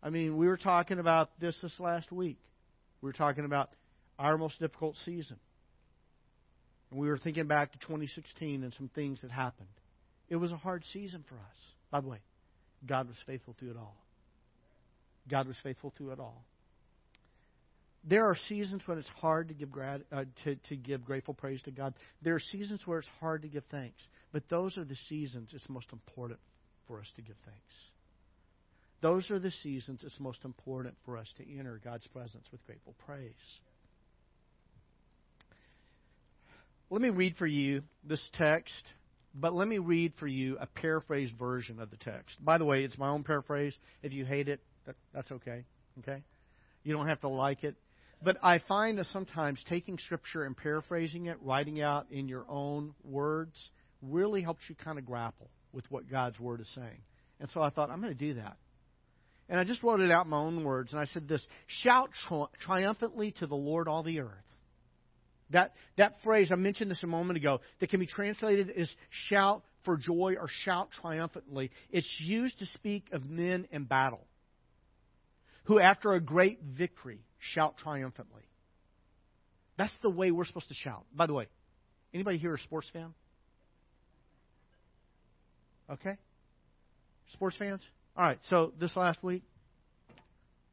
[0.04, 2.38] I mean, we were talking about this this last week.
[3.02, 3.72] We were talking about
[4.20, 5.38] our most difficult season.
[6.92, 9.68] And we were thinking back to 2016 and some things that happened.
[10.30, 11.58] It was a hard season for us.
[11.90, 12.20] By the way,
[12.86, 13.98] God was faithful through it all.
[15.28, 16.46] God was faithful through it all.
[18.06, 21.72] There are seasons when it's hard to give uh, to, to give grateful praise to
[21.72, 21.94] God.
[22.22, 24.06] There are seasons where it's hard to give thanks.
[24.34, 26.40] But those are the seasons it's most important
[26.88, 27.76] for us to give thanks.
[29.02, 32.96] Those are the seasons it's most important for us to enter God's presence with grateful
[33.06, 33.32] praise.
[36.90, 38.84] Let me read for you this text,
[39.34, 42.38] but let me read for you a paraphrased version of the text.
[42.44, 43.76] By the way, it's my own paraphrase.
[44.04, 45.66] If you hate it, that, that's okay.
[46.00, 46.22] Okay?
[46.84, 47.76] You don't have to like it.
[48.24, 52.94] But I find that sometimes taking Scripture and paraphrasing it, writing out in your own
[53.04, 53.54] words,
[54.02, 57.02] really helps you kind of grapple with what God's Word is saying.
[57.40, 58.56] And so I thought, I'm going to do that.
[59.50, 62.12] And I just wrote it out in my own words, and I said this Shout
[62.28, 64.30] tri- triumphantly to the Lord, all the earth.
[65.50, 68.90] That, that phrase, I mentioned this a moment ago, that can be translated as
[69.28, 71.72] shout for joy or shout triumphantly.
[71.92, 74.26] It's used to speak of men in battle
[75.66, 77.20] who, after a great victory,
[77.54, 78.44] shout triumphantly.
[79.78, 81.06] That's the way we're supposed to shout.
[81.14, 81.48] By the way,
[82.14, 83.14] anybody here a sports fan?
[85.90, 86.18] Okay?
[87.34, 87.82] Sports fans?
[88.16, 89.44] All right, so this last week,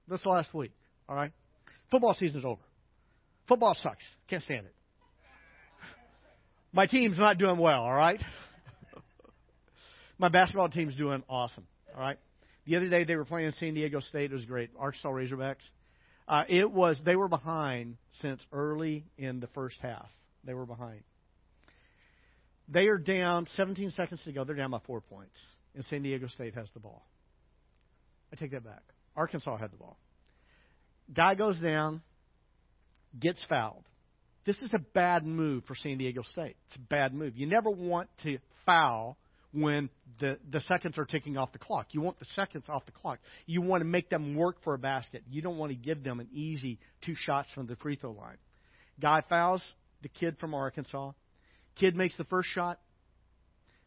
[0.08, 0.72] this last week,
[1.08, 1.32] all right?
[1.90, 2.60] Football season's over.
[3.48, 4.04] Football sucks.
[4.28, 4.74] Can't stand it.
[6.72, 8.22] My team's not doing well, all right?
[10.18, 12.18] My basketball team's doing awesome, all right?
[12.66, 14.30] The other day they were playing San Diego State.
[14.30, 14.70] It was great.
[14.78, 15.56] Arkansas Razorbacks.
[16.30, 20.08] Uh, it was they were behind since early in the first half.
[20.44, 21.02] They were behind.
[22.68, 24.44] They are down 17 seconds to go.
[24.44, 25.36] They're down by four points,
[25.74, 27.04] and San Diego State has the ball.
[28.32, 28.84] I take that back.
[29.16, 29.98] Arkansas had the ball.
[31.12, 32.00] Guy goes down,
[33.18, 33.84] gets fouled.
[34.46, 36.54] This is a bad move for San Diego State.
[36.68, 37.36] It's a bad move.
[37.36, 39.16] You never want to foul
[39.52, 39.90] when
[40.20, 41.88] the, the seconds are ticking off the clock.
[41.92, 43.18] You want the seconds off the clock.
[43.46, 45.22] You want to make them work for a basket.
[45.28, 48.36] You don't want to give them an easy two shots from the free throw line.
[49.00, 49.62] Guy fouls
[50.02, 51.12] the kid from Arkansas.
[51.76, 52.78] Kid makes the first shot,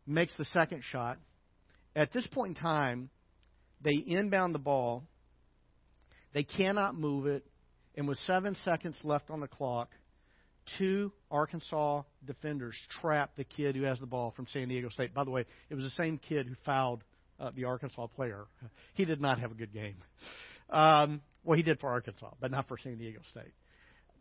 [0.06, 1.18] makes the second shot.
[1.96, 3.10] At this point in time,
[3.82, 5.04] they inbound the ball.
[6.34, 7.46] They cannot move it.
[7.96, 9.90] And with seven seconds left on the clock,
[10.78, 15.14] two Arkansas defenders trap the kid who has the ball from San Diego State.
[15.14, 17.04] By the way, it was the same kid who fouled
[17.40, 18.46] uh, the Arkansas player.
[18.94, 19.96] He did not have a good game.
[20.70, 23.54] Um, well, he did for Arkansas, but not for San Diego State.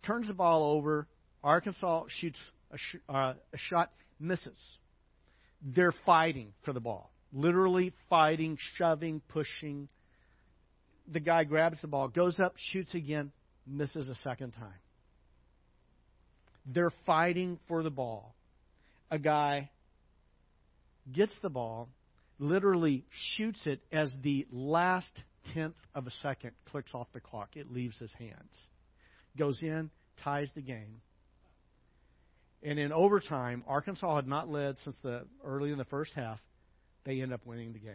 [0.05, 1.07] Turns the ball over.
[1.45, 2.38] Arkansas shoots
[2.70, 4.59] a, sh- uh, a shot, misses.
[5.62, 7.12] They're fighting for the ball.
[7.32, 9.88] Literally fighting, shoving, pushing.
[11.11, 13.32] The guy grabs the ball, goes up, shoots again,
[13.66, 14.82] misses a second time.
[16.66, 18.34] They're fighting for the ball.
[19.10, 19.70] A guy
[21.10, 21.88] gets the ball,
[22.38, 23.04] literally
[23.36, 25.10] shoots it as the last
[25.54, 27.56] tenth of a second clicks off the clock.
[27.56, 28.56] It leaves his hands.
[29.36, 29.90] Goes in,
[30.22, 31.00] ties the game.
[32.62, 36.38] And in overtime, Arkansas had not led since the early in the first half.
[37.04, 37.94] They end up winning the game.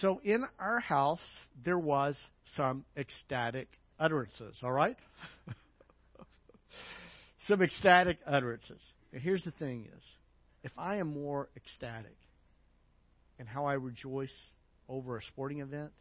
[0.00, 1.22] So in our house,
[1.64, 2.16] there was
[2.56, 3.68] some ecstatic
[3.98, 4.96] utterances, all right?
[7.46, 8.82] some ecstatic utterances.
[9.12, 10.04] And here's the thing is,
[10.62, 12.16] if I am more ecstatic
[13.38, 14.34] in how I rejoice
[14.88, 15.92] over a sporting event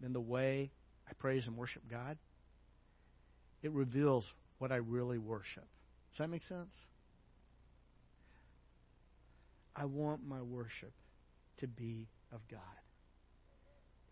[0.00, 0.70] than the way
[1.08, 2.18] I praise and worship God,
[3.62, 4.26] it reveals
[4.58, 5.64] what I really worship.
[6.12, 6.74] Does that make sense?
[9.76, 10.92] I want my worship
[11.58, 12.60] to be of God.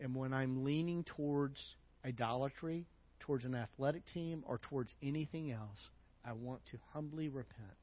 [0.01, 1.61] And when I'm leaning towards
[2.05, 2.87] idolatry,
[3.21, 5.89] towards an athletic team, or towards anything else,
[6.25, 7.79] I want to humbly repent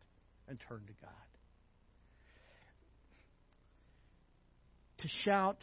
[0.47, 1.11] and turn to God.
[4.99, 5.57] To shout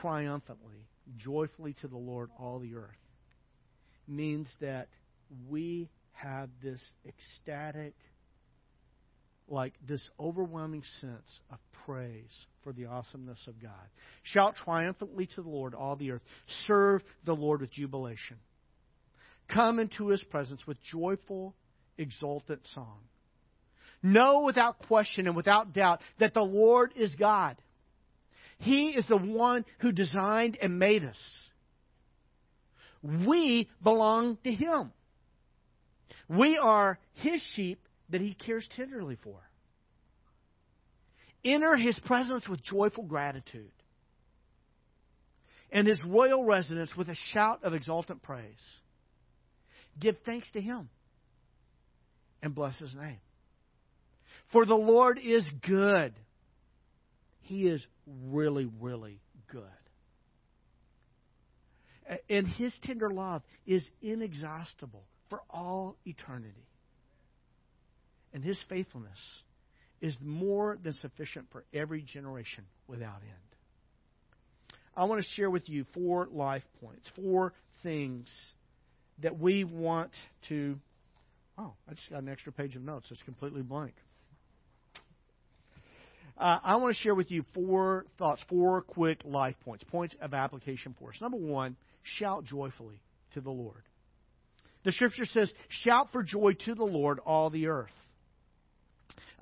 [0.00, 0.86] triumphantly,
[1.16, 2.90] joyfully to the Lord, all the earth,
[4.06, 4.88] means that
[5.48, 7.94] we have this ecstatic,
[9.48, 13.72] like this overwhelming sense of praise for the awesomeness of God.
[14.22, 16.22] Shout triumphantly to the Lord, all the earth.
[16.66, 18.36] Serve the Lord with jubilation.
[19.52, 21.54] Come into his presence with joyful,
[21.98, 22.98] exultant song.
[24.02, 27.56] Know without question and without doubt that the Lord is God.
[28.58, 31.18] He is the one who designed and made us.
[33.02, 34.92] We belong to Him.
[36.28, 37.80] We are His sheep
[38.10, 39.38] that He cares tenderly for.
[41.44, 43.72] Enter His presence with joyful gratitude
[45.72, 48.62] and His royal residence with a shout of exultant praise.
[50.00, 50.88] Give thanks to Him
[52.42, 53.18] and bless His name.
[54.52, 56.14] For the Lord is good.
[57.42, 59.20] He is really, really
[59.52, 59.62] good.
[62.28, 66.66] And His tender love is inexhaustible for all eternity.
[68.32, 69.18] And His faithfulness
[70.00, 74.76] is more than sufficient for every generation without end.
[74.96, 78.28] I want to share with you four life points, four things
[79.22, 80.12] that we want
[80.48, 80.78] to.
[81.58, 83.06] Oh, I just got an extra page of notes.
[83.10, 83.94] It's completely blank.
[86.38, 90.32] Uh, I want to share with you four thoughts, four quick life points, points of
[90.32, 91.16] application for us.
[91.20, 92.98] Number one, shout joyfully
[93.34, 93.82] to the Lord.
[94.84, 97.90] The scripture says, Shout for joy to the Lord, all the earth.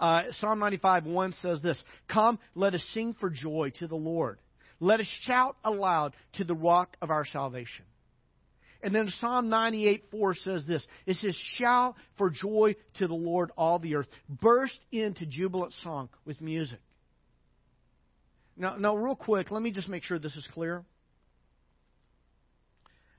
[0.01, 4.39] Uh, Psalm 95 1 says this Come, let us sing for joy to the Lord.
[4.81, 7.85] Let us shout aloud to the rock of our salvation.
[8.83, 13.51] And then Psalm 98 4 says this It says, Shout for joy to the Lord,
[13.57, 14.07] all the earth.
[14.29, 16.79] Burst into jubilant song with music.
[18.57, 20.85] Now, now real quick, let me just make sure this is clear.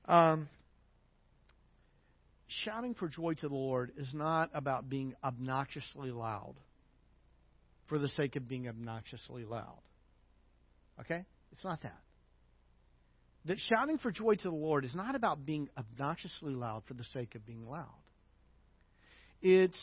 [0.06, 0.48] Um,
[2.64, 6.54] shouting for joy to the Lord is not about being obnoxiously loud
[7.86, 9.78] for the sake of being obnoxiously loud.
[11.00, 11.24] Okay?
[11.52, 11.98] It's not that.
[13.46, 17.04] That shouting for joy to the Lord is not about being obnoxiously loud for the
[17.04, 17.86] sake of being loud.
[19.40, 19.80] It's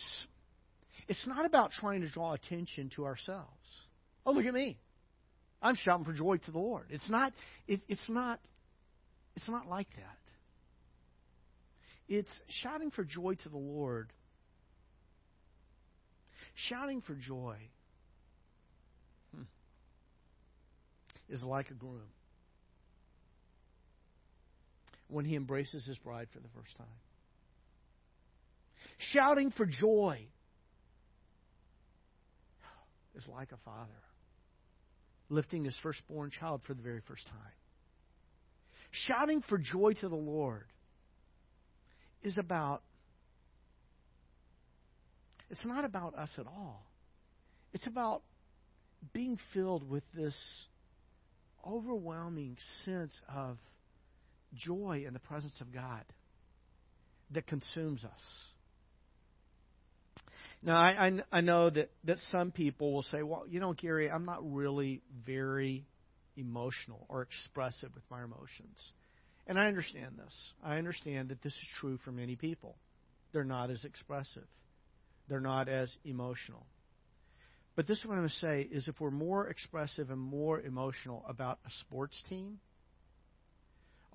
[1.08, 3.50] it's not about trying to draw attention to ourselves.
[4.26, 4.78] Oh, look at me.
[5.62, 6.88] I'm shouting for joy to the Lord.
[6.90, 7.34] It's not
[7.68, 8.40] it, it's not
[9.36, 10.18] it's not like that.
[12.08, 12.32] It's
[12.62, 14.12] shouting for joy to the Lord.
[16.70, 17.58] Shouting for joy
[19.36, 19.44] hmm,
[21.30, 22.10] is like a groom
[25.08, 26.88] when he embraces his bride for the first time.
[29.14, 30.28] Shouting for joy
[33.16, 33.92] is like a father
[35.30, 37.54] lifting his firstborn child for the very first time.
[38.92, 40.66] Shouting for joy to the Lord
[42.24, 42.82] is about,
[45.50, 46.86] it's not about us at all.
[47.74, 48.22] It's about
[49.14, 50.36] being filled with this
[51.66, 53.58] overwhelming sense of
[54.54, 56.04] joy in the presence of God
[57.32, 58.22] that consumes us.
[60.64, 64.10] Now, I, I, I know that, that some people will say, well, you know, Gary,
[64.10, 65.86] I'm not really very
[66.36, 68.92] emotional or expressive with my emotions.
[69.46, 70.34] And I understand this.
[70.64, 72.76] I understand that this is true for many people.
[73.34, 74.48] They're not as expressive,
[75.28, 76.66] they're not as emotional.
[77.76, 80.60] But this is what I'm going to say is if we're more expressive and more
[80.60, 82.60] emotional about a sports team,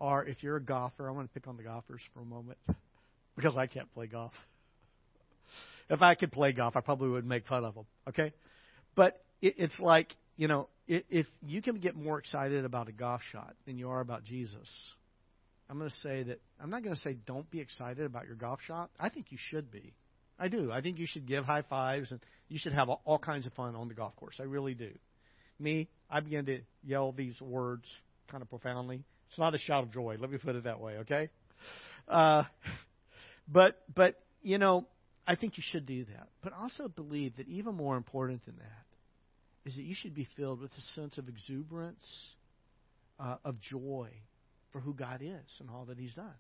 [0.03, 2.59] or if you're a golfer, I want to pick on the golfers for a moment
[3.36, 4.32] because I can't play golf.
[5.88, 7.86] If I could play golf, I probably would make fun of them.
[8.09, 8.32] Okay,
[8.96, 13.20] but it, it's like you know, if you can get more excited about a golf
[13.30, 14.68] shot than you are about Jesus,
[15.70, 18.34] I'm going to say that I'm not going to say don't be excited about your
[18.34, 18.90] golf shot.
[18.98, 19.92] I think you should be.
[20.36, 20.72] I do.
[20.72, 23.76] I think you should give high fives and you should have all kinds of fun
[23.76, 24.36] on the golf course.
[24.40, 24.90] I really do.
[25.61, 27.84] Me, I begin to yell these words
[28.28, 29.05] kind of profoundly.
[29.32, 30.18] It's not a shout of joy.
[30.20, 31.30] Let me put it that way, okay?
[32.06, 32.42] Uh,
[33.48, 34.86] but but you know,
[35.26, 36.28] I think you should do that.
[36.42, 40.60] But also believe that even more important than that is that you should be filled
[40.60, 42.06] with a sense of exuberance,
[43.18, 44.10] uh, of joy
[44.70, 46.34] for who God is and all that He's done.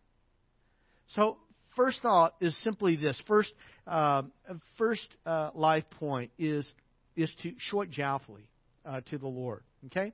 [1.14, 1.38] So,
[1.74, 3.18] first thought is simply this.
[3.26, 3.54] First,
[3.86, 4.24] uh,
[4.76, 6.70] first uh, life point is
[7.16, 8.50] is to show it joyfully
[8.84, 9.62] uh, to the Lord.
[9.86, 10.12] Okay.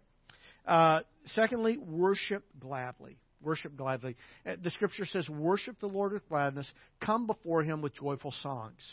[0.68, 1.00] Uh,
[1.34, 3.16] secondly, worship gladly.
[3.40, 4.16] Worship gladly.
[4.46, 6.70] Uh, the Scripture says, "Worship the Lord with gladness.
[7.00, 8.86] Come before Him with joyful songs."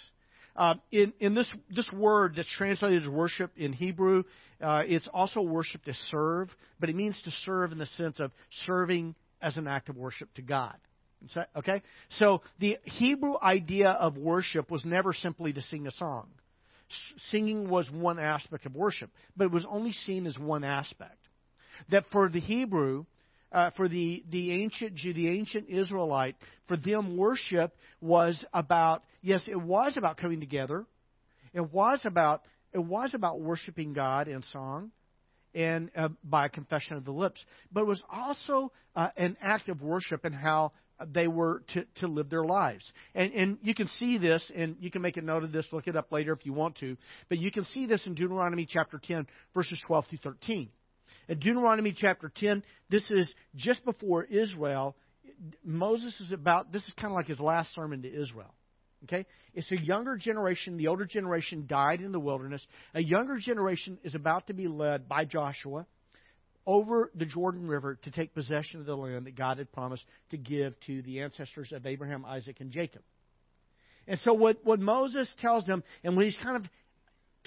[0.55, 4.23] Uh, in in this this word that's translated as worship in Hebrew,
[4.61, 6.49] uh, it's also worship to serve,
[6.79, 8.31] but it means to serve in the sense of
[8.65, 10.77] serving as an act of worship to God.
[11.57, 11.81] Okay,
[12.19, 16.27] so the Hebrew idea of worship was never simply to sing a song.
[17.31, 21.17] Singing was one aspect of worship, but it was only seen as one aspect.
[21.89, 23.05] That for the Hebrew,
[23.51, 26.35] uh, for the, the ancient Jew, the ancient Israelite,
[26.67, 30.85] for them worship was about, yes, it was about coming together.
[31.53, 32.41] It was about,
[32.73, 34.91] it was about worshiping God in song
[35.53, 37.43] and uh, by confession of the lips.
[37.71, 40.73] But it was also uh, an act of worship and how
[41.13, 42.83] they were to, to live their lives.
[43.13, 45.87] And, and you can see this, and you can make a note of this, look
[45.87, 46.97] it up later if you want to.
[47.29, 50.69] But you can see this in Deuteronomy chapter 10, verses 12 through 13.
[51.27, 54.95] In Deuteronomy chapter 10, this is just before Israel.
[55.63, 58.53] Moses is about, this is kind of like his last sermon to Israel.
[59.05, 59.25] Okay?
[59.53, 60.77] It's a younger generation.
[60.77, 62.65] The older generation died in the wilderness.
[62.93, 65.85] A younger generation is about to be led by Joshua
[66.67, 70.37] over the Jordan River to take possession of the land that God had promised to
[70.37, 73.01] give to the ancestors of Abraham, Isaac, and Jacob.
[74.07, 76.63] And so, what, what Moses tells them, and when he's kind of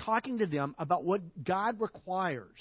[0.04, 2.58] talking to them about what God requires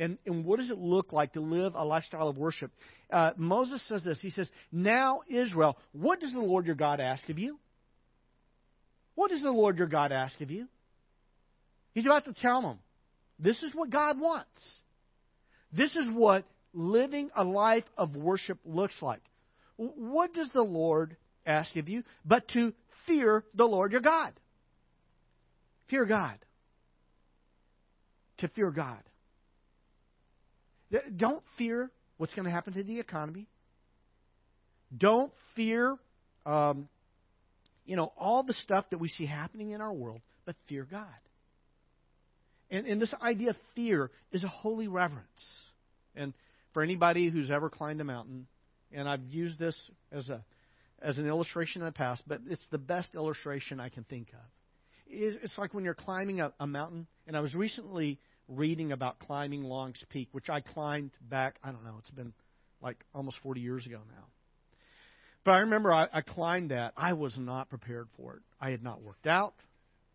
[0.00, 2.72] and, and what does it look like to live a lifestyle of worship?
[3.12, 4.18] Uh, Moses says this.
[4.22, 7.58] He says, Now, Israel, what does the Lord your God ask of you?
[9.14, 10.68] What does the Lord your God ask of you?
[11.92, 12.78] He's about to tell them,
[13.38, 14.48] This is what God wants.
[15.70, 19.20] This is what living a life of worship looks like.
[19.76, 22.04] What does the Lord ask of you?
[22.24, 22.72] But to
[23.06, 24.32] fear the Lord your God.
[25.90, 26.38] Fear God.
[28.38, 29.02] To fear God.
[31.16, 33.46] Don't fear what's going to happen to the economy.
[34.96, 35.96] Don't fear,
[36.44, 36.88] um,
[37.86, 41.06] you know, all the stuff that we see happening in our world, but fear God.
[42.70, 45.26] And, and this idea of fear is a holy reverence.
[46.14, 46.34] And
[46.72, 48.46] for anybody who's ever climbed a mountain,
[48.92, 49.76] and I've used this
[50.12, 50.44] as a
[51.02, 54.40] as an illustration in the past, but it's the best illustration I can think of.
[55.06, 58.18] It's like when you're climbing a, a mountain, and I was recently
[58.50, 62.32] reading about climbing Long's Peak, which I climbed back, I don't know, it's been
[62.82, 64.24] like almost 40 years ago now.
[65.44, 66.92] But I remember I, I climbed that.
[66.96, 68.42] I was not prepared for it.
[68.60, 69.54] I had not worked out.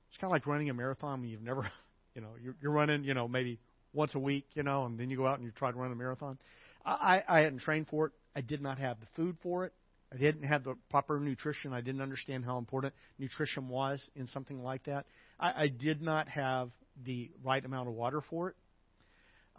[0.10, 1.70] It's kind of like running a marathon when you've never,
[2.16, 3.60] you know, you're, you're running, you know, maybe
[3.94, 5.92] once a week, you know, and then you go out and you try to run
[5.92, 6.38] a marathon.
[6.86, 8.12] I, I hadn't trained for it.
[8.36, 9.74] I did not have the food for it.
[10.14, 11.74] I didn't have the proper nutrition.
[11.74, 15.06] I didn't understand how important nutrition was in something like that.
[15.40, 16.70] I, I did not have
[17.04, 18.56] the right amount of water for it.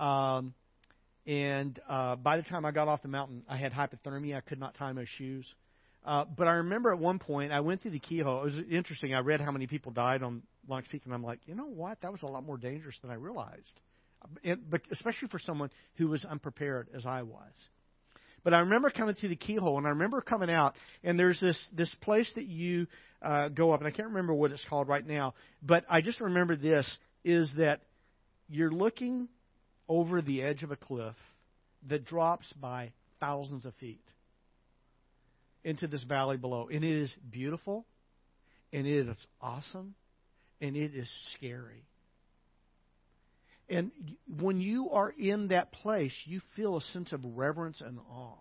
[0.03, 0.55] Um,
[1.27, 4.37] and uh, by the time I got off the mountain, I had hypothermia.
[4.37, 5.47] I could not tie my shoes.
[6.05, 8.43] Uh, but I remember at one point I went through the keyhole.
[8.43, 9.13] It was interesting.
[9.13, 12.01] I read how many people died on Long's Peak, and I'm like, you know what?
[12.03, 13.81] That was a lot more dangerous than I realized.
[14.45, 17.53] And, but especially for someone who was unprepared as I was.
[18.45, 21.59] But I remember coming through the keyhole, and I remember coming out, and there's this
[21.73, 22.87] this place that you
[23.21, 25.35] uh, go up, and I can't remember what it's called right now.
[25.63, 26.87] But I just remember this:
[27.27, 27.81] is that
[28.49, 29.29] you're looking
[29.89, 31.17] over the edge of a cliff
[31.89, 34.05] that drops by thousands of feet
[35.65, 36.69] into this valley below.
[36.73, 37.85] And it is beautiful,
[38.73, 39.97] and it is awesome,
[40.61, 41.85] and it is scary.
[43.69, 43.91] And
[44.41, 48.39] when you are in that place, you feel a sense of reverence and awe.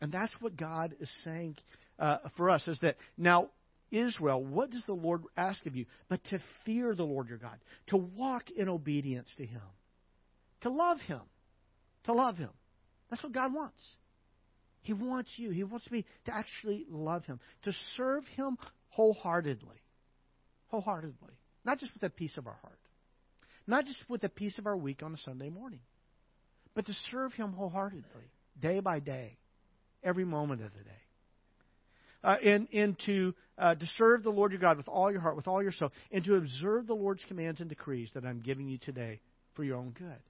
[0.00, 1.56] And that's what God is saying
[2.00, 3.50] uh, for us is that now,
[3.90, 5.86] Israel, what does the Lord ask of you?
[6.08, 7.58] But to fear the Lord your God,
[7.88, 9.62] to walk in obedience to Him,
[10.62, 11.20] to love Him,
[12.04, 12.50] to love Him.
[13.10, 13.82] That's what God wants.
[14.82, 15.50] He wants you.
[15.50, 18.56] He wants me to actually love Him, to serve Him
[18.88, 19.82] wholeheartedly.
[20.68, 21.34] Wholeheartedly.
[21.64, 22.78] Not just with a piece of our heart,
[23.66, 25.80] not just with a piece of our week on a Sunday morning,
[26.74, 28.30] but to serve Him wholeheartedly,
[28.60, 29.38] day by day,
[30.02, 30.90] every moment of the day.
[32.22, 35.36] Uh, and, and to, uh, to serve the Lord your God with all your heart,
[35.36, 38.68] with all your soul, and to observe the Lord's commands and decrees that I'm giving
[38.68, 39.20] you today
[39.54, 40.20] for your own good.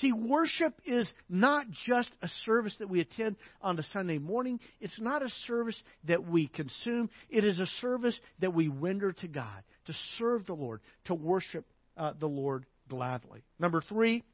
[0.00, 4.58] See, worship is not just a service that we attend on a Sunday morning.
[4.80, 7.10] It's not a service that we consume.
[7.30, 11.64] It is a service that we render to God, to serve the Lord, to worship
[11.96, 13.44] uh, the Lord gladly.
[13.60, 14.24] Number three,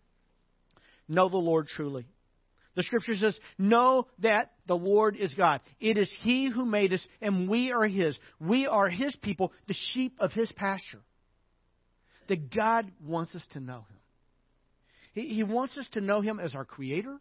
[1.09, 2.07] know the Lord truly.
[2.77, 5.61] The scripture says, Know that the Lord is God.
[5.81, 8.17] It is He who made us, and we are His.
[8.39, 11.01] We are His people, the sheep of His pasture.
[12.29, 13.99] That God wants us to know Him.
[15.15, 17.19] He, he wants us to know Him as our Creator.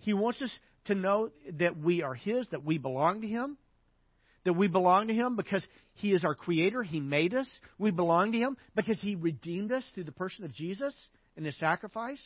[0.00, 0.50] He wants us
[0.86, 3.56] to know that we are His, that we belong to Him.
[4.44, 6.82] That we belong to Him because He is our Creator.
[6.82, 7.48] He made us.
[7.78, 10.94] We belong to Him because He redeemed us through the person of Jesus
[11.36, 12.22] and His sacrifice.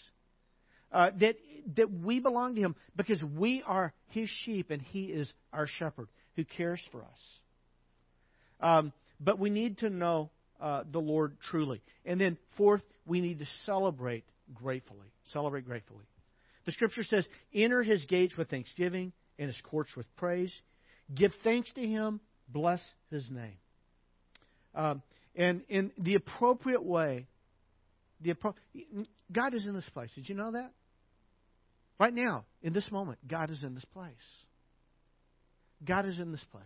[0.94, 1.34] Uh, that
[1.76, 6.06] that we belong to Him because we are His sheep and He is our shepherd
[6.36, 7.18] who cares for us.
[8.60, 10.30] Um, but we need to know
[10.60, 14.24] uh, the Lord truly, and then fourth, we need to celebrate
[14.54, 15.08] gratefully.
[15.32, 16.04] Celebrate gratefully.
[16.64, 20.54] The Scripture says, "Enter His gates with thanksgiving and His courts with praise.
[21.12, 22.20] Give thanks to Him.
[22.48, 22.80] Bless
[23.10, 23.58] His name."
[24.76, 25.02] Um,
[25.34, 27.26] and in the appropriate way,
[28.20, 28.54] the appro-
[29.32, 30.12] God is in this place.
[30.14, 30.70] Did you know that?
[31.98, 34.12] Right now, in this moment, God is in this place.
[35.84, 36.62] God is in this place.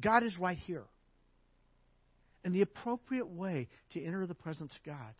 [0.00, 0.84] God is right here.
[2.44, 5.14] And the appropriate way to enter the presence of God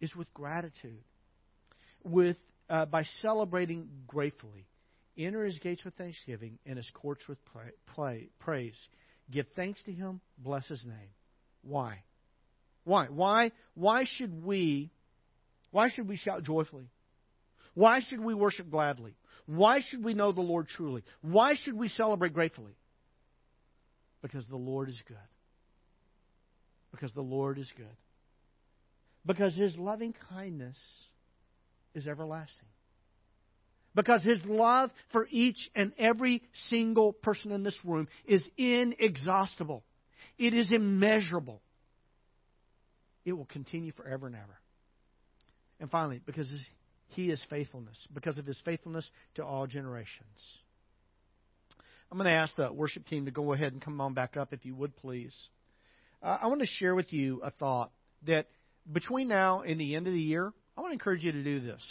[0.00, 1.02] is with gratitude,
[2.02, 2.36] with
[2.68, 4.66] uh, by celebrating gratefully.
[5.18, 7.38] Enter his gates with thanksgiving and his courts with
[7.94, 8.76] pray, praise.
[9.30, 11.10] Give thanks to him, bless his name.
[11.62, 12.02] Why?
[12.84, 13.06] Why?
[13.06, 13.52] Why?
[13.74, 14.90] Why should we?
[15.72, 16.88] Why should we shout joyfully?
[17.80, 19.14] Why should we worship gladly?
[19.46, 21.02] Why should we know the Lord truly?
[21.22, 22.76] Why should we celebrate gratefully?
[24.20, 25.16] Because the Lord is good.
[26.90, 27.96] Because the Lord is good.
[29.24, 30.76] Because His loving kindness
[31.94, 32.68] is everlasting.
[33.94, 39.84] Because His love for each and every single person in this room is inexhaustible.
[40.36, 41.62] It is immeasurable.
[43.24, 44.58] It will continue forever and ever.
[45.80, 46.52] And finally, because
[47.10, 50.26] he is faithfulness, because of his faithfulness to all generations.
[52.10, 54.52] I'm going to ask the worship team to go ahead and come on back up,
[54.52, 55.34] if you would please.
[56.22, 57.92] Uh, I want to share with you a thought
[58.26, 58.46] that
[58.90, 61.60] between now and the end of the year, I want to encourage you to do
[61.60, 61.82] this.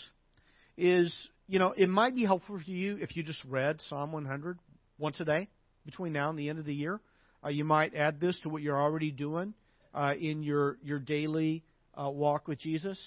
[0.77, 1.13] Is,
[1.47, 4.59] you know, it might be helpful for you if you just read Psalm 100
[4.97, 5.47] once a day
[5.85, 6.99] between now and the end of the year.
[7.43, 9.53] Uh, you might add this to what you're already doing
[9.93, 11.63] uh, in your, your daily
[11.95, 12.99] uh, walk with Jesus.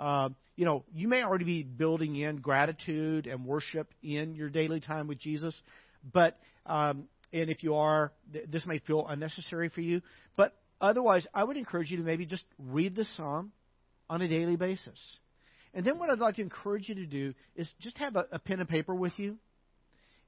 [0.00, 4.80] Uh, you know, you may already be building in gratitude and worship in your daily
[4.80, 5.54] time with Jesus,
[6.10, 7.04] but um,
[7.34, 8.10] and if you are,
[8.48, 10.00] this may feel unnecessary for you.
[10.38, 13.52] But otherwise, I would encourage you to maybe just read the psalm
[14.08, 14.98] on a daily basis.
[15.74, 18.38] And then what I'd like to encourage you to do is just have a, a
[18.38, 19.36] pen and paper with you,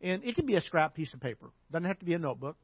[0.03, 1.51] and it can be a scrap piece of paper.
[1.70, 2.57] Doesn't have to be a notebook.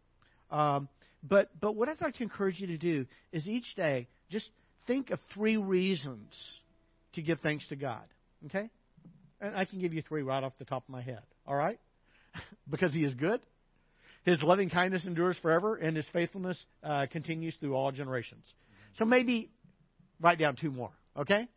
[0.51, 0.89] Um,
[1.23, 4.51] but but what I'd like to encourage you to do is each day just
[4.87, 6.35] think of three reasons
[7.15, 8.05] to give thanks to God.
[8.47, 8.69] Okay?
[9.41, 11.23] And I can give you three right off the top of my head.
[11.47, 11.79] All right?
[12.71, 13.41] because He is good,
[14.25, 18.45] His loving kindness endures forever, and His faithfulness uh, continues through all generations.
[18.99, 19.51] So maybe
[20.21, 20.91] write down two more.
[21.17, 21.49] Okay?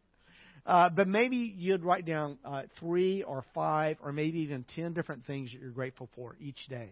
[0.65, 5.25] Uh, but maybe you'd write down uh, three or five or maybe even ten different
[5.25, 6.89] things that you're grateful for each day.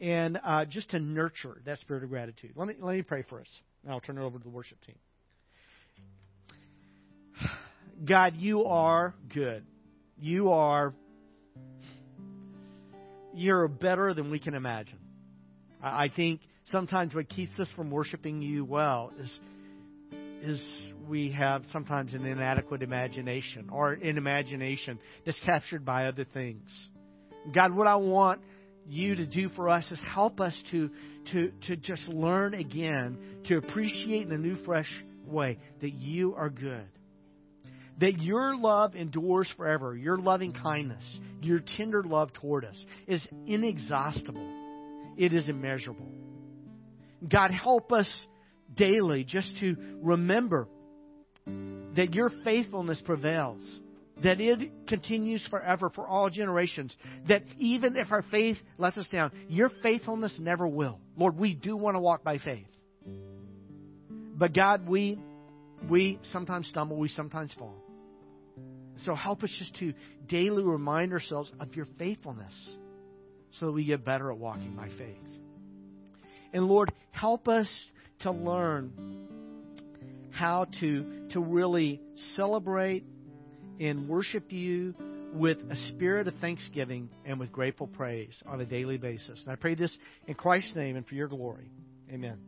[0.00, 2.52] And uh, just to nurture that spirit of gratitude.
[2.54, 3.48] Let me, let me pray for us.
[3.82, 4.94] And I'll turn it over to the worship team.
[8.04, 9.64] God, you are good.
[10.18, 10.94] You are
[13.34, 14.98] you're better than we can imagine.
[15.80, 16.40] I think
[16.72, 19.40] sometimes what keeps us from worshiping you well is
[20.42, 20.60] is
[21.08, 26.70] we have sometimes an inadequate imagination or an imagination that's captured by other things.
[27.52, 28.40] God, what I want
[28.86, 30.90] you to do for us is help us to,
[31.32, 34.88] to, to just learn again to appreciate in a new, fresh
[35.26, 36.86] way that you are good.
[38.00, 39.96] That your love endures forever.
[39.96, 41.04] Your loving kindness,
[41.42, 44.46] your tender love toward us is inexhaustible.
[45.16, 46.06] It is immeasurable.
[47.28, 48.08] God, help us
[48.76, 50.68] daily just to remember
[51.46, 53.62] that your faithfulness prevails
[54.22, 56.94] that it continues forever for all generations.
[57.28, 60.98] That even if our faith lets us down, your faithfulness never will.
[61.16, 62.66] Lord, we do want to walk by faith.
[64.36, 65.18] But God, we
[65.88, 67.74] we sometimes stumble, we sometimes fall.
[69.04, 69.92] So help us just to
[70.28, 72.52] daily remind ourselves of your faithfulness
[73.52, 75.16] so that we get better at walking by faith.
[76.52, 77.68] And Lord, help us
[78.20, 79.28] to learn
[80.30, 82.00] how to, to really
[82.36, 83.04] celebrate
[83.80, 84.94] and worship you
[85.32, 89.42] with a spirit of thanksgiving and with grateful praise on a daily basis.
[89.42, 89.96] And I pray this
[90.26, 91.70] in Christ's name and for your glory.
[92.10, 92.47] Amen.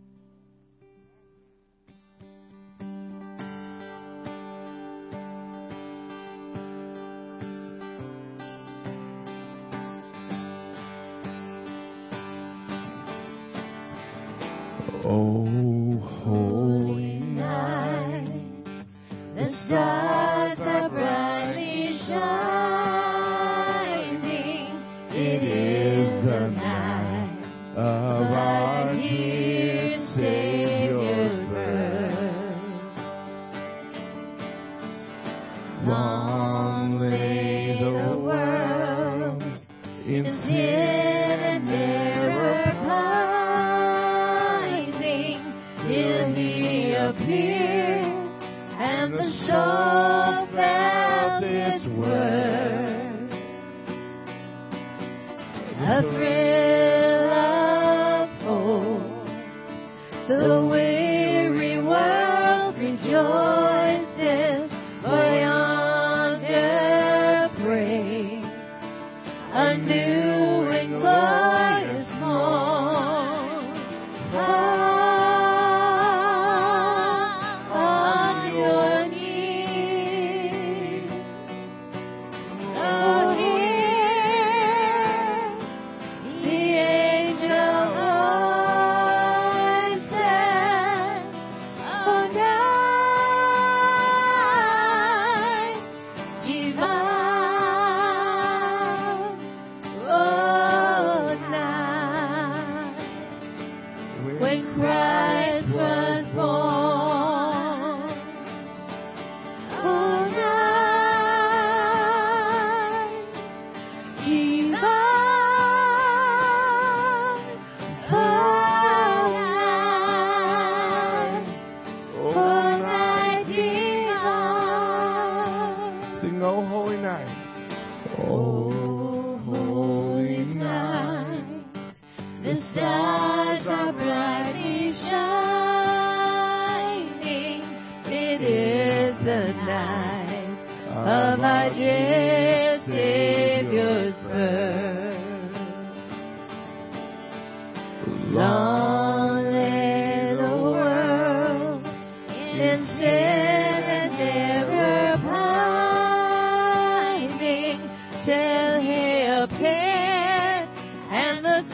[19.41, 21.20] The stars are brightly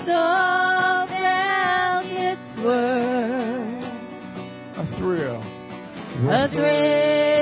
[0.04, 3.84] soul felt its worth.
[4.76, 5.42] A thrill.
[6.28, 7.35] A thrill